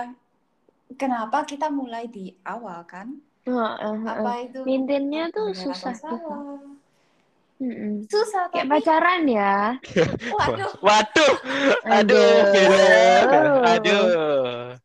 kenapa 1.00 1.38
kita 1.50 1.66
mulai 1.78 2.04
di 2.16 2.24
awal 2.54 2.80
kan? 2.92 3.08
Heeh, 3.44 3.76
heeh. 3.76 4.08
Apa 4.08 4.32
itu 4.40 4.58
Maintainnya 4.64 5.28
tuh 5.28 5.52
susah 5.52 5.92
gitu. 5.92 6.16
salah? 6.16 6.40
Mm-mm. 7.62 8.02
Susah 8.10 8.50
Kayak 8.50 8.66
tapi 8.66 8.72
pacaran 8.82 9.22
ya. 9.30 9.78
waduh 10.34 10.72
Waduh, 10.82 11.28
aduh, 11.86 12.42
Aduh. 13.62 14.08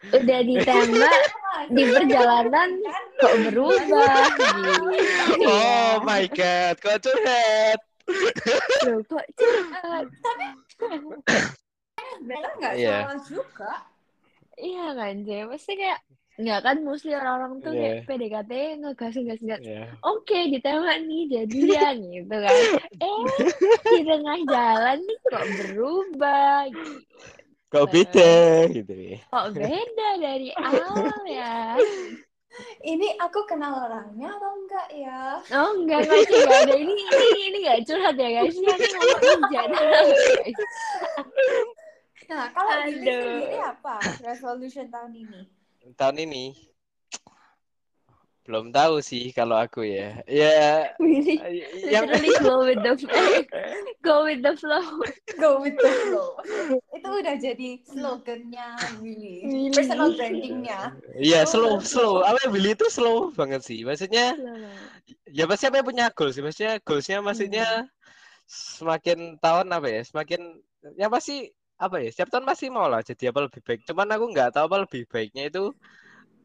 Udah 0.10 0.40
ditembak 0.46 1.22
di 1.70 1.84
perjalanan 1.86 2.70
kok 3.20 3.36
berubah 3.48 4.24
gitu. 4.38 4.74
Oh 5.48 6.00
my 6.04 6.24
god, 6.32 6.76
kok 6.80 6.98
curhat? 7.04 7.80
Loh, 8.86 9.00
kok 9.08 9.26
curhat? 9.36 10.06
Bella 12.28 12.50
nggak 12.60 12.74
Iya. 12.80 12.98
salah 13.08 13.20
juga. 13.28 13.72
Iya 14.60 14.86
kan, 14.96 15.16
Jay. 15.24 15.44
Pasti 15.48 15.74
kayak 15.76 16.00
Nggak 16.40 16.60
kan 16.64 16.78
mostly 16.88 17.12
orang-orang 17.12 17.60
tuh 17.60 17.76
kayak 17.76 17.96
Iya. 18.00 18.08
PDKT 18.08 18.52
ngegas 18.80 19.14
ngegas 19.14 19.40
ngegas. 19.44 19.60
Ya. 19.60 19.84
Oke, 20.08 20.40
ditembak 20.48 20.98
nih 21.04 21.24
jadian 21.28 21.96
gitu 22.16 22.36
kan. 22.40 22.56
Eh, 22.96 23.22
di 23.84 24.00
tengah 24.08 24.38
jalan 24.48 24.98
nih 25.04 25.18
kok 25.28 25.46
berubah 25.60 26.60
gitu. 26.72 26.96
Kok 27.70 27.86
beda 27.92 28.34
gitu 28.72 28.94
ya. 28.96 29.18
Kok 29.28 29.48
beda 29.52 30.08
dari 30.18 30.50
awal 30.64 31.20
ya? 31.28 31.76
Ini 32.82 33.08
aku 33.20 33.46
kenal 33.46 33.88
orangnya 33.88 34.32
atau 34.32 34.52
enggak 34.58 34.88
ya? 34.92 35.38
Oh 35.54 35.76
enggak 35.76 36.08
enggak 36.08 36.22
sih 36.24 36.36
enggak 36.40 36.60
ada 36.66 36.76
ini 36.76 36.94
ini 36.98 37.40
ini 37.46 37.58
enggak 37.62 37.80
curhat 37.84 38.16
ya 38.16 38.30
guys. 38.32 38.56
Ini 38.56 38.68
aku 38.68 38.86
ngomong 38.96 39.42
general 39.52 40.06
guys. 40.08 40.60
Nah, 42.26 42.46
kalau 42.54 42.72
Aduh. 42.86 42.94
sendiri 42.96 43.58
apa 43.60 43.96
resolution 44.24 44.86
tahun 44.88 45.14
ini? 45.14 45.42
Tahun 45.96 46.18
ini 46.20 46.56
belum 48.50 48.74
tahu 48.74 48.98
sih 49.06 49.30
kalau 49.30 49.62
aku 49.62 49.86
ya. 49.86 50.26
Ya 50.26 50.90
Really, 50.98 51.38
yang 51.86 52.10
literally 52.10 52.34
go 52.42 52.66
with 52.66 52.82
the 52.82 52.94
flow. 52.98 53.30
Go 54.00 54.24
with 54.24 54.40
the 54.42 54.56
flow. 54.56 54.86
Go 55.38 55.60
with 55.60 55.76
the 55.76 55.92
flow. 56.08 56.40
Itu 56.96 57.10
udah 57.20 57.36
jadi 57.36 57.84
slogannya 57.84 58.80
Willy. 59.04 59.44
Willy. 59.44 59.76
Personal 59.76 60.16
brandingnya. 60.16 60.96
Iya, 61.20 61.44
Oh, 61.44 61.52
slow, 61.52 61.74
slow. 61.84 62.24
slow. 62.24 62.26
Apa 62.26 62.48
Billy 62.48 62.74
itu 62.74 62.88
slow 62.88 63.30
banget 63.36 63.62
sih. 63.68 63.84
Maksudnya 63.84 64.34
ya 65.30 65.44
pasti 65.46 65.68
apa 65.68 65.84
yang 65.84 65.88
punya 65.92 66.06
goals 66.16 66.40
sih. 66.40 66.42
Maksudnya 66.42 66.80
goalsnya 66.82 67.20
maksudnya 67.20 67.68
semakin 68.48 69.36
tahun 69.44 69.68
apa 69.68 69.88
ya? 69.92 70.02
Semakin 70.08 70.42
ya 70.96 71.12
pasti 71.12 71.52
apa 71.80 71.96
ya? 71.98 72.12
Setiap 72.12 72.30
tahun 72.30 72.46
pasti 72.46 72.68
mau 72.68 72.86
lah 72.86 73.00
jadi 73.00 73.32
apa 73.32 73.48
lebih 73.48 73.62
baik. 73.64 73.88
Cuman 73.88 74.08
aku 74.12 74.26
nggak 74.30 74.50
tahu 74.52 74.68
apa 74.68 74.78
lebih 74.84 75.08
baiknya 75.08 75.48
itu 75.48 75.72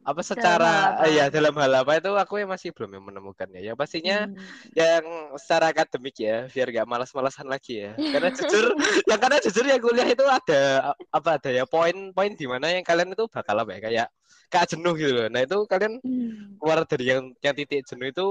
apa 0.05 0.21
secara 0.21 1.01
eh, 1.01 1.17
ya 1.17 1.33
dalam 1.33 1.49
hal 1.57 1.81
apa 1.81 1.97
itu 1.97 2.13
aku 2.13 2.37
yang 2.37 2.47
masih 2.47 2.69
belum 2.71 3.03
menemukannya. 3.03 3.57
Yang 3.59 3.75
pastinya 3.75 4.29
Hmm. 4.29 4.37
yang 4.71 5.03
secara 5.35 5.73
akademik 5.73 6.13
ya 6.15 6.45
biar 6.47 6.67
gak 6.71 6.85
malas-malasan 6.85 7.49
lagi 7.49 7.83
ya 7.83 7.97
karena 8.13 8.29
jujur 8.29 8.77
yang 9.03 9.19
karena 9.19 9.37
jujur 9.41 9.65
ya 9.65 9.77
kuliah 9.81 10.05
itu 10.05 10.21
ada 10.23 10.61
apa 11.09 11.29
ada 11.41 11.49
ya 11.49 11.65
poin-poin 11.65 12.31
di 12.31 12.45
mana 12.45 12.69
yang 12.69 12.85
kalian 12.85 13.11
itu 13.11 13.25
bakal 13.27 13.57
apa 13.57 13.71
ya 13.75 13.79
kayak 13.81 14.07
kayak 14.47 14.67
jenuh 14.69 14.93
gitu 14.93 15.11
loh 15.11 15.27
nah 15.27 15.41
itu 15.41 15.57
kalian 15.65 15.97
Hmm. 16.05 16.53
keluar 16.61 16.85
dari 16.85 17.05
yang 17.09 17.33
yang 17.41 17.55
titik 17.57 17.81
jenuh 17.83 18.07
itu 18.07 18.27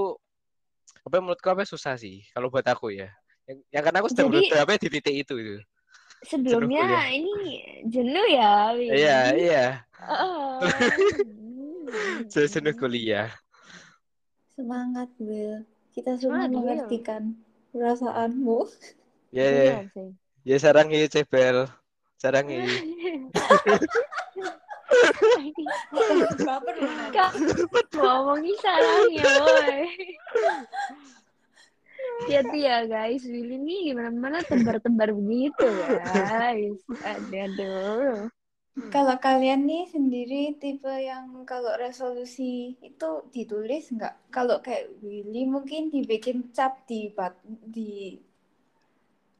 apa 1.03 1.15
menurutku 1.19 1.51
apa 1.51 1.67
susah 1.67 1.99
sih 1.99 2.23
kalau 2.31 2.47
buat 2.47 2.63
aku 2.63 2.95
ya 2.95 3.11
Yang, 3.45 3.57
yang 3.69 3.83
karena 3.83 3.97
aku 3.99 4.09
sedang 4.09 4.27
Jadi- 4.31 4.47
beberapa 4.49 4.71
di 4.73 4.87
titik 4.89 5.15
itu. 5.21 5.35
itu. 5.37 5.55
Sebelumnya 6.25 7.05
ini 7.13 7.61
jenuh 7.85 8.27
ya, 8.33 8.73
Willy. 8.73 8.97
Iya, 8.97 9.19
iya. 9.37 9.65
Oh. 10.01 10.57
Saya 12.27 12.47
jenuh 12.57 12.73
kuliah. 12.73 13.29
Semangat, 14.57 15.09
Will. 15.21 15.63
Kita 15.93 16.17
semua 16.17 16.49
mengertikan 16.49 17.37
perasaanmu. 17.71 18.67
Ya, 19.29 19.85
sih. 19.93 20.11
Ya 20.43 20.57
sarangi 20.57 21.07
cebel. 21.07 21.69
Sarangi. 22.17 22.61
Baper. 26.45 26.75
Kak, 27.11 27.31
ngomongin 27.93 28.55
salahnya, 28.61 29.23
boy. 29.41 29.79
Hati-hati 32.15 32.59
ya 32.63 32.77
guys, 32.87 33.23
Willy 33.27 33.57
nih 33.59 33.79
gimana-mana 33.91 34.39
tebar-tebar 34.41 35.11
begitu 35.11 35.67
guys. 35.99 36.79
Aduh, 37.03 37.43
aduh. 37.43 38.15
Kalau 38.91 39.15
kalian 39.23 39.63
nih 39.63 39.87
sendiri 39.87 40.59
tipe 40.59 40.91
yang 40.91 41.47
kalau 41.47 41.71
resolusi 41.79 42.75
itu 42.83 43.09
ditulis 43.31 43.87
nggak? 43.87 44.31
Kalau 44.31 44.59
kayak 44.59 44.91
Willy 44.99 45.47
mungkin 45.47 45.87
dibikin 45.87 46.51
cap 46.51 46.83
di 46.83 47.07
bat- 47.15 47.39
di 47.47 48.19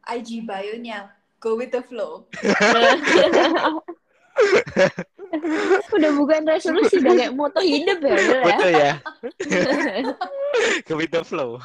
IG 0.07 0.47
bio-nya. 0.47 1.11
Go 1.43 1.59
with 1.59 1.75
the 1.75 1.83
flow. 1.83 2.25
Udah 5.95 6.11
bukan 6.15 6.43
resolusi, 6.47 6.99
udah 6.99 7.13
kayak 7.15 7.33
moto 7.35 7.59
hidup 7.63 7.99
ya, 8.03 8.15
ya. 8.15 8.43
Betul 8.43 8.71
ya. 8.71 8.93
Go 10.87 10.93
with 10.99 11.11
the 11.11 11.23
flow. 11.23 11.59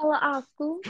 Kalau 0.00 0.16
aku, 0.16 0.80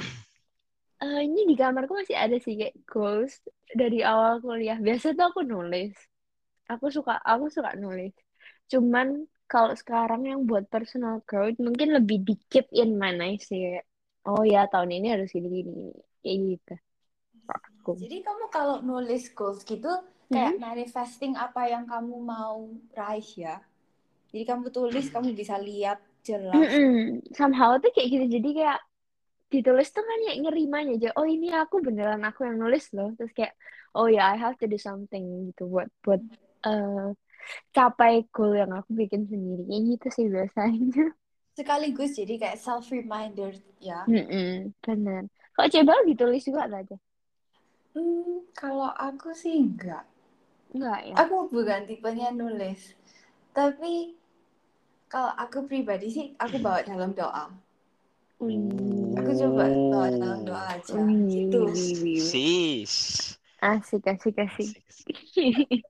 eh, 1.03 1.21
ini 1.27 1.41
di 1.51 1.55
kamarku 1.59 1.93
masih 1.99 2.15
ada 2.15 2.37
sih 2.45 2.55
kayak 2.61 2.77
goals 2.87 3.33
dari 3.75 3.99
awal 4.07 4.39
kuliah. 4.45 4.79
Biasa 4.87 5.07
tuh 5.19 5.25
aku 5.31 5.41
nulis. 5.43 5.91
Aku 6.73 6.87
suka, 6.97 7.19
aku 7.33 7.51
suka 7.51 7.75
nulis. 7.75 8.15
Cuman 8.71 9.27
kalau 9.51 9.75
sekarang 9.75 10.23
yang 10.31 10.41
buat 10.47 10.71
personal 10.71 11.19
growth 11.27 11.59
mungkin 11.59 11.89
lebih 11.99 12.23
di 12.23 12.35
keep 12.51 12.71
in 12.71 12.95
mind 13.03 13.19
aja 13.27 13.39
sih. 13.51 13.59
Kayak, 13.67 13.87
Oh 14.31 14.45
ya 14.45 14.69
tahun 14.73 14.91
ini 15.01 15.07
harus 15.17 15.29
gini 15.35 15.49
gini 15.51 15.71
gini. 15.75 16.01
Kayak 16.23 16.39
gitu. 16.47 16.75
Aku. 17.51 17.91
Jadi 17.99 18.17
kamu 18.23 18.45
kalau 18.55 18.77
nulis 18.85 19.25
goals 19.35 19.67
gitu 19.67 19.91
kayak 20.31 20.55
manifesting 20.63 21.35
apa 21.35 21.67
yang 21.67 21.85
kamu 21.91 22.15
mau 22.23 22.71
raih 22.95 23.27
ya. 23.35 23.57
Jadi 24.31 24.45
kamu 24.47 24.71
tulis, 24.71 25.11
kamu 25.11 25.35
bisa 25.35 25.59
lihat 25.59 25.99
jelas. 26.23 26.71
Mm-mm. 26.71 27.19
Somehow 27.35 27.75
tuh 27.83 27.91
kayak 27.91 28.09
gitu. 28.15 28.27
Jadi 28.39 28.49
kayak 28.63 28.79
ditulis 29.53 29.89
tuh 29.95 30.03
kan 30.07 30.19
kayak 30.27 30.39
ngerimanya 30.43 30.93
aja. 30.97 31.09
Oh 31.19 31.27
ini 31.27 31.47
aku 31.63 31.77
beneran 31.87 32.23
aku 32.29 32.41
yang 32.49 32.57
nulis 32.63 32.85
loh. 32.97 33.11
Terus 33.19 33.33
kayak 33.37 33.55
oh 33.99 34.07
ya 34.07 34.31
I 34.33 34.37
have 34.39 34.57
to 34.63 34.67
do 34.71 34.79
something 34.79 35.51
gitu 35.51 35.63
buat 35.67 35.89
buat 36.05 36.21
eh, 36.67 37.07
capai 37.77 38.13
goal 38.35 38.53
yang 38.55 38.73
aku 38.75 38.91
bikin 38.95 39.27
sendiri. 39.27 39.63
Kayak 39.67 39.83
gitu 39.91 40.07
sih 40.17 40.27
biasanya. 40.31 41.05
Sekaligus 41.59 42.17
jadi 42.17 42.35
kayak 42.41 42.59
self 42.63 42.89
reminder 42.95 43.53
ya. 43.83 44.07
Mm-mm, 44.09 44.73
bener. 44.81 45.29
Kalau 45.53 45.69
Cebal 45.69 46.01
ditulis 46.07 46.43
juga 46.47 46.71
aja? 46.71 46.97
Hmm, 47.93 48.47
kalau 48.55 48.87
aku 48.95 49.35
sih 49.35 49.59
enggak. 49.59 50.07
Enggak 50.71 51.01
ya. 51.11 51.15
Aku 51.27 51.51
bukan 51.51 51.91
tipenya 51.91 52.31
nulis. 52.31 52.95
Tapi 53.51 54.15
kalau 55.11 55.35
aku 55.35 55.67
pribadi 55.67 56.09
sih 56.09 56.27
aku 56.39 56.63
bawa 56.63 56.87
dalam 56.87 57.11
doa. 57.19 57.51
Wih. 58.41 58.57
Aku 59.21 59.31
coba 59.37 59.65
bawa 59.69 60.09
dalam 60.09 60.41
doa 60.49 60.65
aja. 60.81 60.93
Wih, 60.97 61.29
Gitu. 61.29 61.61
Sis. 62.17 62.95
Asik, 63.61 64.09
asik, 64.09 64.41
asik. 64.41 64.73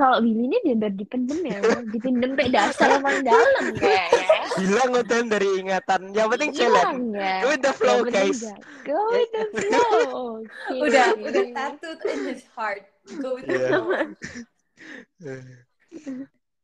Kalau 0.00 0.16
Billy 0.24 0.48
ini 0.48 0.56
bener 0.64 0.96
dipendem 0.96 1.44
ya, 1.44 1.60
dipendem 1.92 2.32
sampai 2.32 2.48
dasar 2.48 2.88
yang 2.88 3.20
dalam 3.20 3.64
kayaknya. 3.76 4.48
Hilang 4.56 4.96
udah 4.96 5.20
dari 5.28 5.48
ingatan. 5.60 6.00
Yang 6.16 6.28
penting 6.32 6.50
jalan. 6.56 6.94
Ya. 7.12 7.44
Go 7.44 7.48
with 7.52 7.60
the 7.60 7.74
flow, 7.76 8.00
guys. 8.08 8.40
Go 8.88 8.96
with 9.12 9.28
the 9.28 9.44
flow. 9.60 10.40
Oke. 10.40 10.72
Udah 10.88 11.06
udah 11.20 11.44
tattooed 11.52 12.00
in 12.08 12.18
his 12.32 12.48
heart. 12.56 12.88
Go 13.20 13.36
with 13.36 13.44
the 13.44 13.60
Iya. 13.60 13.68
flow. 13.68 13.92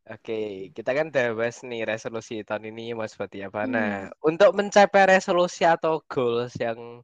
Oke, 0.07 0.71
kita 0.71 0.95
kan 0.95 1.11
udah 1.11 1.35
bahas 1.35 1.67
nih 1.67 1.83
resolusi 1.83 2.47
tahun 2.47 2.71
ini 2.71 2.95
mau 2.95 3.11
seperti 3.11 3.43
apa. 3.43 3.67
Hmm. 3.67 3.75
Nah, 3.75 3.91
untuk 4.23 4.55
mencapai 4.55 5.19
resolusi 5.19 5.67
atau 5.67 5.99
goals 6.07 6.55
yang 6.63 7.03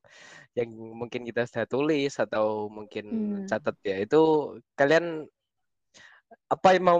yang 0.55 0.71
mungkin 0.71 1.27
kita 1.27 1.43
sudah 1.51 1.67
tulis 1.67 2.15
atau 2.23 2.71
mungkin 2.71 3.07
Hmm. 3.43 3.47
catat 3.51 3.75
ya, 3.83 3.99
itu 4.07 4.55
kalian 4.79 5.27
apa 6.47 6.69
yang 6.79 6.85
mau 6.87 6.99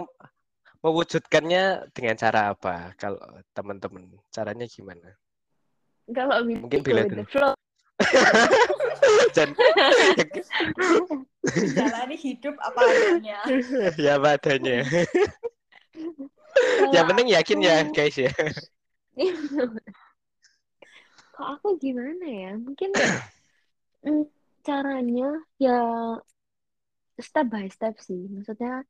mewujudkannya 0.83 1.95
dengan 1.95 2.19
cara 2.19 2.51
apa? 2.51 2.91
Kalau 2.99 3.23
teman-teman, 3.55 4.03
caranya 4.27 4.67
gimana? 4.67 5.15
Kalau 6.11 6.43
Mungkin 6.43 6.83
Bila 6.83 7.07
dulu. 7.07 7.23
Dan 9.31 9.55
Jalani 11.79 12.15
hidup 12.19 12.55
apa 12.59 12.91
adanya. 12.91 13.39
ya 14.03 14.19
apa 14.19 14.35
adanya. 14.35 14.83
Yang 16.93 17.05
penting 17.09 17.27
yakin 17.33 17.59
ya, 17.61 17.75
guys 17.89 18.17
ya. 18.17 18.31
Kok 21.33 21.47
aku 21.57 21.67
gimana 21.81 22.25
ya? 22.25 22.51
Mungkin 22.57 22.89
mm, 24.05 24.25
caranya 24.61 25.41
ya 25.57 25.77
step 27.17 27.45
by 27.49 27.65
step 27.69 27.97
sih. 28.01 28.29
Maksudnya 28.29 28.85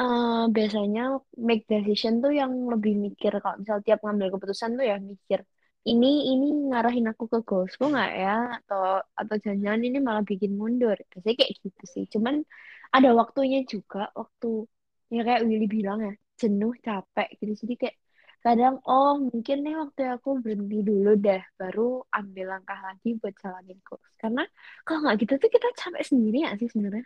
eh, 0.00 0.44
biasanya 0.56 1.02
make 1.38 1.66
decision 1.66 2.22
tuh 2.22 2.32
yang 2.34 2.52
lebih 2.70 2.94
mikir 2.98 3.32
kalau 3.42 3.58
misal 3.58 3.78
tiap 3.86 4.02
ngambil 4.02 4.38
keputusan 4.38 4.78
tuh 4.78 4.86
ya 4.86 4.96
mikir 5.02 5.42
ini 5.82 6.30
ini 6.30 6.46
ngarahin 6.70 7.10
aku 7.10 7.26
ke 7.26 7.38
goalsku 7.42 7.90
nggak 7.90 8.12
ya 8.14 8.54
atau 8.62 9.02
atau 9.18 9.34
jangan-jangan 9.42 9.82
ini 9.82 9.98
malah 9.98 10.22
bikin 10.22 10.54
mundur. 10.54 10.94
Biasanya 11.10 11.36
kayak 11.42 11.52
gitu 11.58 11.84
sih. 11.94 12.04
Cuman 12.06 12.46
ada 12.94 13.10
waktunya 13.18 13.66
juga 13.66 14.14
waktu 14.14 14.70
ya 15.10 15.26
kayak 15.26 15.42
Willy 15.48 15.66
bilang 15.66 15.98
ya 16.06 16.12
jenuh 16.42 16.72
capek 16.86 17.28
gitu. 17.40 17.52
Jadi 17.62 17.74
kayak 17.80 17.96
kadang 18.44 18.74
oh 18.90 19.10
mungkin 19.30 19.56
nih 19.64 19.74
waktu 19.82 20.00
aku 20.14 20.28
berhenti 20.44 20.76
dulu 20.88 21.08
deh 21.24 21.40
baru 21.60 21.82
ambil 22.18 22.44
langkah 22.52 22.78
lagi 22.86 23.08
buat 23.20 23.34
jalanin 23.42 23.78
goals 23.86 24.10
karena 24.22 24.42
kalau 24.84 24.98
nggak 25.02 25.16
gitu 25.22 25.32
tuh 25.42 25.50
kita 25.54 25.68
capek 25.80 26.02
sendiri 26.10 26.36
ya 26.46 26.50
sih 26.60 26.68
sebenarnya 26.72 27.04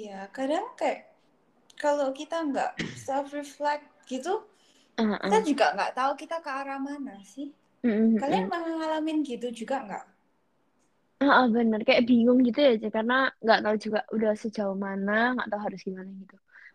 Iya, 0.00 0.20
kadang 0.36 0.64
kayak 0.80 1.00
kalau 1.84 2.08
kita 2.20 2.36
nggak 2.50 2.72
self 3.06 3.26
reflect 3.38 3.84
gitu, 4.12 4.34
Heeh. 4.98 5.18
kita 5.24 5.38
juga 5.48 5.66
nggak 5.76 5.94
tahu 5.98 6.12
kita 6.22 6.36
ke 6.46 6.50
arah 6.60 6.80
mana 6.88 7.16
sih. 7.34 7.48
Mm-mm, 7.84 8.14
Kalian 8.20 8.46
mm-mm. 8.46 8.52
pernah 8.52 8.72
ngalamin 8.78 9.18
gitu 9.30 9.48
juga 9.60 9.76
nggak? 9.86 10.04
Ah, 11.22 11.30
ah, 11.38 11.44
bener 11.56 11.80
kayak 11.86 12.02
bingung 12.10 12.38
gitu 12.46 12.58
ya 12.66 12.70
karena 12.96 13.14
nggak 13.44 13.58
tahu 13.64 13.76
juga 13.84 13.98
udah 14.14 14.32
sejauh 14.42 14.76
mana 14.86 15.12
nggak 15.34 15.48
tahu 15.50 15.60
harus 15.66 15.80
gimana 15.86 16.10
gitu 16.22 16.34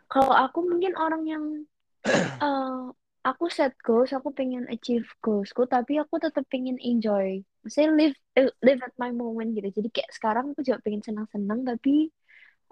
kalau 0.09 0.33
aku 0.33 0.59
mungkin 0.65 0.93
orang 0.97 1.23
yang 1.29 1.43
eh, 2.45 2.81
aku 3.29 3.45
set 3.51 3.73
goals 3.85 4.11
aku 4.17 4.29
pengen 4.33 4.65
achieve 4.73 5.05
goalsku 5.23 5.67
tapi 5.69 5.99
aku 6.01 6.15
tetap 6.23 6.45
pengen 6.49 6.77
enjoy 6.81 7.43
saya 7.67 7.87
live 7.93 8.15
eh, 8.39 8.49
live 8.65 8.81
at 8.83 8.95
my 9.01 9.11
moment 9.13 9.53
gitu 9.57 9.69
jadi 9.69 9.89
kayak 9.95 10.11
sekarang 10.15 10.45
aku 10.55 10.61
juga 10.67 10.79
pengen 10.85 11.03
senang-senang 11.05 11.61
tapi 11.67 12.09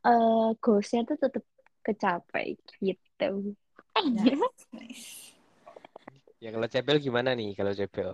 eh 0.07 0.49
goalsnya 0.63 1.01
tuh 1.09 1.17
tetap 1.23 1.43
kecapai 1.85 2.47
gitu 2.83 3.55
Nice, 3.97 4.69
nice. 4.77 5.33
Ya 6.37 6.53
kalau 6.53 6.67
Cebel 6.69 7.01
gimana 7.01 7.33
nih 7.33 7.57
kalau 7.57 7.73
Cebel? 7.73 8.13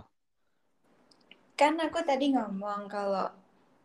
Kan 1.60 1.78
aku 1.78 2.00
tadi 2.08 2.32
ngomong 2.34 2.88
kalau 2.88 3.28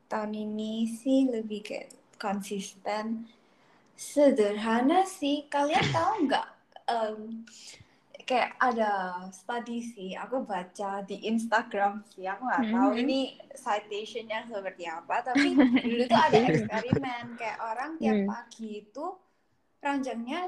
tahun 0.08 0.32
ini 0.34 0.86
sih 0.88 1.26
lebih 1.28 1.60
kayak 1.66 1.90
konsisten. 2.16 3.28
Sederhana 3.98 5.02
sih. 5.04 5.50
Kalian 5.50 5.82
tahu 5.90 6.30
nggak? 6.30 6.46
em, 6.88 7.44
kayak 8.24 8.56
ada 8.56 8.92
study 9.28 9.84
sih. 9.84 10.16
Aku 10.16 10.46
baca 10.46 11.04
di 11.04 11.20
Instagram 11.26 12.00
sih. 12.08 12.24
Aku 12.24 12.48
nggak 12.48 12.64
tahu 12.70 12.90
Mhm. 12.96 13.00
ini 13.04 13.20
citationnya 13.52 14.48
seperti 14.48 14.88
apa. 14.88 15.20
Tapi 15.20 15.52
dulu 15.84 16.02
tuh 16.06 16.16
ada 16.16 16.38
eksperimen 16.48 17.36
kayak 17.36 17.58
orang 17.60 17.90
tiap 18.00 18.16
Hmm. 18.16 18.28
pagi 18.30 18.88
itu 18.88 19.06
ranjangnya 19.78 20.40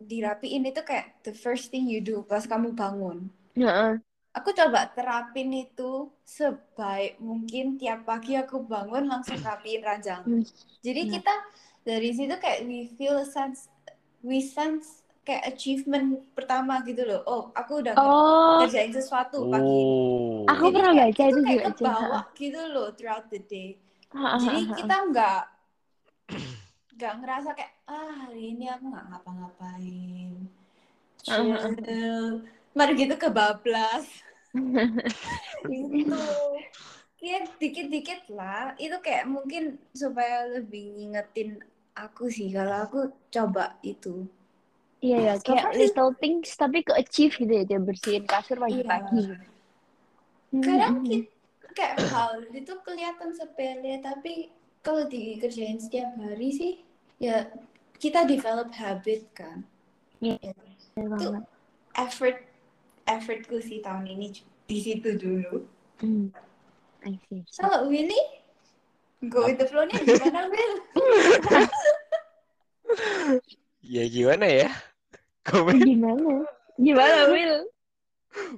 dirapiin 0.00 0.64
itu 0.64 0.80
kayak 0.80 1.20
the 1.22 1.30
first 1.32 1.68
thing 1.68 1.84
you 1.86 2.00
do 2.00 2.24
pas 2.24 2.42
kamu 2.44 2.74
bangun 2.74 3.30
Heeh. 3.54 4.02
Aku 4.34 4.50
coba 4.50 4.90
terapin 4.90 5.54
itu 5.54 6.10
sebaik 6.26 7.22
mungkin 7.22 7.78
tiap 7.78 8.02
pagi 8.02 8.34
aku 8.34 8.66
bangun 8.66 9.06
langsung 9.06 9.38
rapiin 9.38 9.80
ranjang. 9.86 10.26
Hmm. 10.26 10.42
Jadi 10.82 11.02
kita 11.06 11.34
dari 11.86 12.10
situ 12.10 12.34
kayak 12.34 12.66
we 12.66 12.90
feel 12.98 13.14
a 13.22 13.26
sense 13.26 13.70
we 14.26 14.42
sense 14.42 15.06
kayak 15.24 15.54
achievement 15.54 16.20
pertama 16.34 16.82
gitu 16.84 17.06
loh. 17.06 17.22
Oh, 17.24 17.42
aku 17.56 17.80
udah 17.80 17.94
Oh, 17.96 18.60
ngerjain 18.60 18.92
sesuatu 18.92 19.48
pagi 19.48 19.70
ini. 19.70 20.44
Oh. 20.44 20.52
Aku 20.52 20.68
Jadi 20.68 20.74
pernah 20.76 20.92
kayak 20.92 21.12
baca 21.14 21.24
itu 21.24 21.40
kayak 21.40 21.62
juga, 21.62 21.70
kebawa 21.78 22.20
gitu 22.36 22.60
loh 22.74 22.88
throughout 22.92 23.26
the 23.30 23.40
day. 23.46 23.78
Jadi 24.14 24.60
kita 24.76 24.96
nggak 25.14 25.40
nggak 26.94 27.14
ngerasa 27.22 27.50
kayak 27.58 27.72
ah 27.90 28.12
hari 28.26 28.54
ini 28.54 28.66
aku 28.68 28.84
nggak 28.90 29.04
ngapa-ngapain. 29.14 30.30
Chill. 31.24 32.44
Mari 32.74 32.92
gitu 32.98 33.14
kebablas. 33.14 34.06
gitu. 35.70 36.22
Kayak 37.18 37.42
dikit-dikit 37.56 38.20
lah. 38.34 38.74
Itu 38.76 38.98
kayak 39.00 39.30
mungkin 39.30 39.78
supaya 39.94 40.50
lebih 40.50 40.94
ngingetin 40.98 41.62
aku 41.94 42.26
sih 42.26 42.50
kalau 42.50 42.84
aku 42.84 43.00
coba 43.30 43.78
itu. 43.86 44.26
Iya 45.04 45.18
ya, 45.20 45.34
kayak 45.38 45.76
sih- 45.76 45.80
little 45.86 46.12
things 46.16 46.50
tapi 46.56 46.80
ke 46.80 46.92
achieve 46.96 47.36
gitu 47.36 47.52
ya, 47.52 47.64
dia 47.68 47.80
bersihin 47.80 48.24
kasur 48.24 48.56
pagi-pagi. 48.56 49.20
Iya. 49.20 49.36
Kadang 50.64 51.02
Hmm, 51.02 51.06
kita 51.06 51.28
kayak 51.74 51.96
hal 52.08 52.32
itu 52.54 52.72
kelihatan 52.86 53.30
sepele 53.34 53.98
tapi 53.98 54.48
kalau 54.80 55.04
dikerjain 55.10 55.82
setiap 55.82 56.14
hari 56.14 56.54
sih 56.54 56.72
ya 57.18 57.50
kita 57.98 58.22
develop 58.24 58.70
habit 58.74 59.26
kan. 59.34 59.66
Iya. 60.22 60.38
Ya. 60.40 60.54
bener 60.94 61.08
banget. 61.10 61.44
Effort 61.94 62.38
effortku 63.08 63.60
sih 63.60 63.80
tahun 63.84 64.08
ini 64.08 64.32
di 64.64 64.78
situ 64.80 65.16
dulu. 65.16 65.64
Hmm. 66.00 66.32
I 67.04 67.20
see. 67.28 67.44
Kalau 67.60 67.88
Willy 67.88 68.16
go 69.28 69.44
with 69.44 69.60
the 69.60 69.68
flow-nya 69.68 70.00
gimana 70.00 70.48
Will? 70.48 70.74
Ya 73.84 74.04
gimana 74.08 74.46
ya? 74.48 74.70
Komen 75.44 75.76
Gimana? 75.84 76.48
Gimana, 76.80 77.28
Will? 77.28 77.68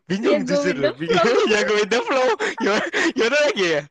bingung 0.09 0.41
Ya, 0.41 0.49
justru 0.57 0.89
bingung 0.97 1.37
ya 1.53 1.61
go 1.69 1.77
with 1.77 1.93
the 1.93 2.01
flow 2.01 2.33
gimana, 2.57 2.81
gimana 3.13 3.37
lagi 3.45 3.67
ya 3.77 3.83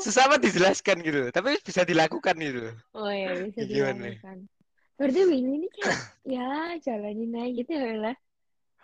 susah 0.00 0.24
amat 0.32 0.40
dijelaskan 0.48 1.04
gitu 1.04 1.28
tapi 1.28 1.60
bisa 1.60 1.84
dilakukan 1.84 2.32
gitu 2.40 2.72
Oh 2.96 3.12
ya, 3.12 3.36
bisa 3.44 3.68
Gimana? 3.68 4.16
dilakukan. 4.16 4.48
Berarti 4.96 5.20
Willy 5.28 5.52
ini 5.62 5.68
kayak, 5.76 5.98
ya 6.26 6.48
jalanin 6.82 7.36
aja 7.36 7.50
gitu 7.54 7.70
ya, 7.70 7.82
Will. 7.84 8.04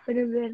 Ya. 0.05 0.07
Bener-bener 0.07 0.51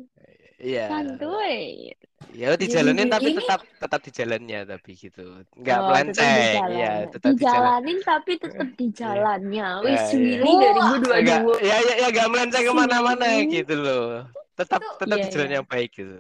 iya 0.62 0.86
santuy. 0.88 1.90
ya 2.32 2.54
dijalanin 2.54 3.10
tapi 3.10 3.34
ini- 3.34 3.38
tetap 3.42 3.66
tetap 3.66 4.00
di 4.00 4.12
jalannya 4.14 4.60
tapi 4.64 4.92
gitu 4.94 5.26
nggak 5.58 5.74
Oh, 5.76 5.82
di 5.82 5.90
melenceng 5.90 6.30
ya 6.72 6.94
tetap 7.10 7.34
di 7.34 7.36
jalan 7.36 7.58
Dijalanin 7.82 7.98
tapi 8.04 8.32
tetap 8.38 8.70
di 8.72 8.88
jalannya. 8.94 9.68
Wis, 9.82 10.06
iya. 10.14 10.38
Willy 10.38 10.52
nggak 10.54 10.74
2022. 11.02 11.66
ya 11.66 11.78
ya 11.82 11.94
ya 11.98 12.08
nggak 12.08 12.28
melenceng 12.30 12.64
ke 12.64 12.74
mana-mana 12.76 13.26
Sini. 13.28 13.50
gitu 13.52 13.74
loh 13.76 14.06
tetap 14.54 14.80
Itu- 14.80 14.98
tetap 15.00 15.18
di 15.18 15.24
Iya, 15.24 15.34
jalan 15.34 15.48
iya. 15.48 15.56
yang 15.58 15.66
baik 15.66 15.92
gitu 15.92 16.20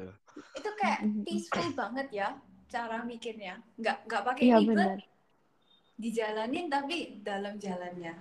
Itu 0.52 0.70
kayak 0.74 1.00
peaceful 1.22 1.68
banget 1.72 2.08
ya 2.12 2.28
cara 2.66 2.98
mikirnya. 3.04 3.54
Nggak 3.76 3.98
nggak 4.08 4.22
pakai 4.26 4.44
Iya 4.44 4.58
ribet, 4.58 4.74
benar. 4.74 4.98
dijalanin 5.98 6.66
tapi 6.66 6.98
dalam 7.22 7.54
jalannya. 7.58 8.14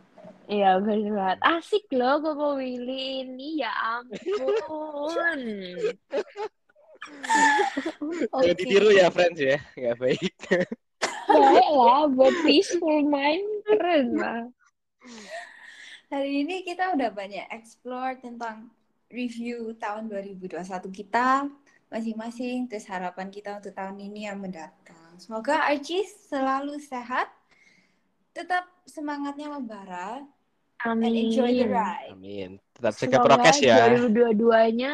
Iya 0.50 0.82
bener 0.82 1.14
banget. 1.14 1.38
Asik 1.46 1.86
loh 1.94 2.18
Koko 2.18 2.58
Willy 2.58 3.22
ini 3.22 3.62
ya 3.62 3.70
ampun. 3.70 5.40
jangan 8.28 8.56
ditiru 8.60 8.92
ya 8.92 9.08
friends 9.08 9.40
ya 9.40 9.56
nggak 9.72 9.96
baik 9.96 10.34
Baik 11.30 11.68
lah 11.72 12.04
buat 12.12 12.34
peaceful 12.44 13.06
mind 13.06 13.46
keren 13.64 14.06
lah. 14.18 14.42
Hari 16.10 16.42
ini 16.42 16.66
kita 16.66 16.90
udah 16.98 17.14
banyak 17.14 17.46
explore 17.54 18.18
tentang 18.18 18.68
review 19.14 19.78
tahun 19.78 20.10
2021 20.10 20.58
kita 20.90 21.46
masing-masing, 21.86 22.66
terus 22.66 22.86
harapan 22.90 23.30
kita 23.30 23.62
untuk 23.62 23.74
tahun 23.74 23.98
ini 24.02 24.26
yang 24.26 24.42
mendatang. 24.42 25.14
Semoga 25.22 25.70
Archie 25.70 26.02
selalu 26.06 26.82
sehat, 26.82 27.30
tetap 28.30 28.64
semangatnya 28.84 29.50
membara, 29.50 30.22
and 30.80 31.04
enjoy 31.04 31.50
the 31.50 31.66
Amin. 31.66 31.70
ride. 31.70 32.08
amin 32.10 32.50
tetap 32.72 32.94
jaga 32.96 33.16
Semoga 33.16 33.26
prokes 33.26 33.58
ya 33.60 33.76
2022-nya 33.92 34.92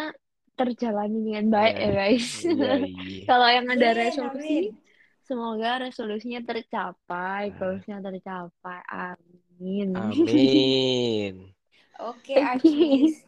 terjalani 0.56 1.18
dengan 1.20 1.46
baik 1.52 1.74
ya 1.76 1.90
guys. 1.92 2.26
Iya, 2.42 2.72
iya. 2.82 3.22
Kalau 3.28 3.46
yang 3.46 3.66
ada 3.68 3.88
Amin, 3.92 4.00
resolusi, 4.02 4.56
amin. 4.72 4.74
semoga 5.22 5.70
resolusinya 5.84 6.40
tercapai, 6.42 7.52
Nah. 7.52 7.56
goalsnya 7.56 7.98
tercapai. 8.00 8.80
Amin. 8.88 9.88
amin 9.92 11.34
Oke, 12.08 12.34
Archie. 12.36 13.20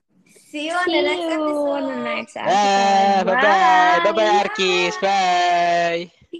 See 0.49 0.69
you 0.69 0.75
on 0.75 0.85
See 0.85 0.93
the 0.93 1.05
next 1.05 1.25
you 1.25 1.37
episode. 1.37 1.69
on 1.69 1.83
the 1.85 1.99
next 2.03 2.35
episode. 2.37 3.25
bye 3.25 3.37
bye 3.37 4.01
bye 4.03 4.13
bye 4.13 4.33
Arkis 4.41 4.95
bye 4.99 6.01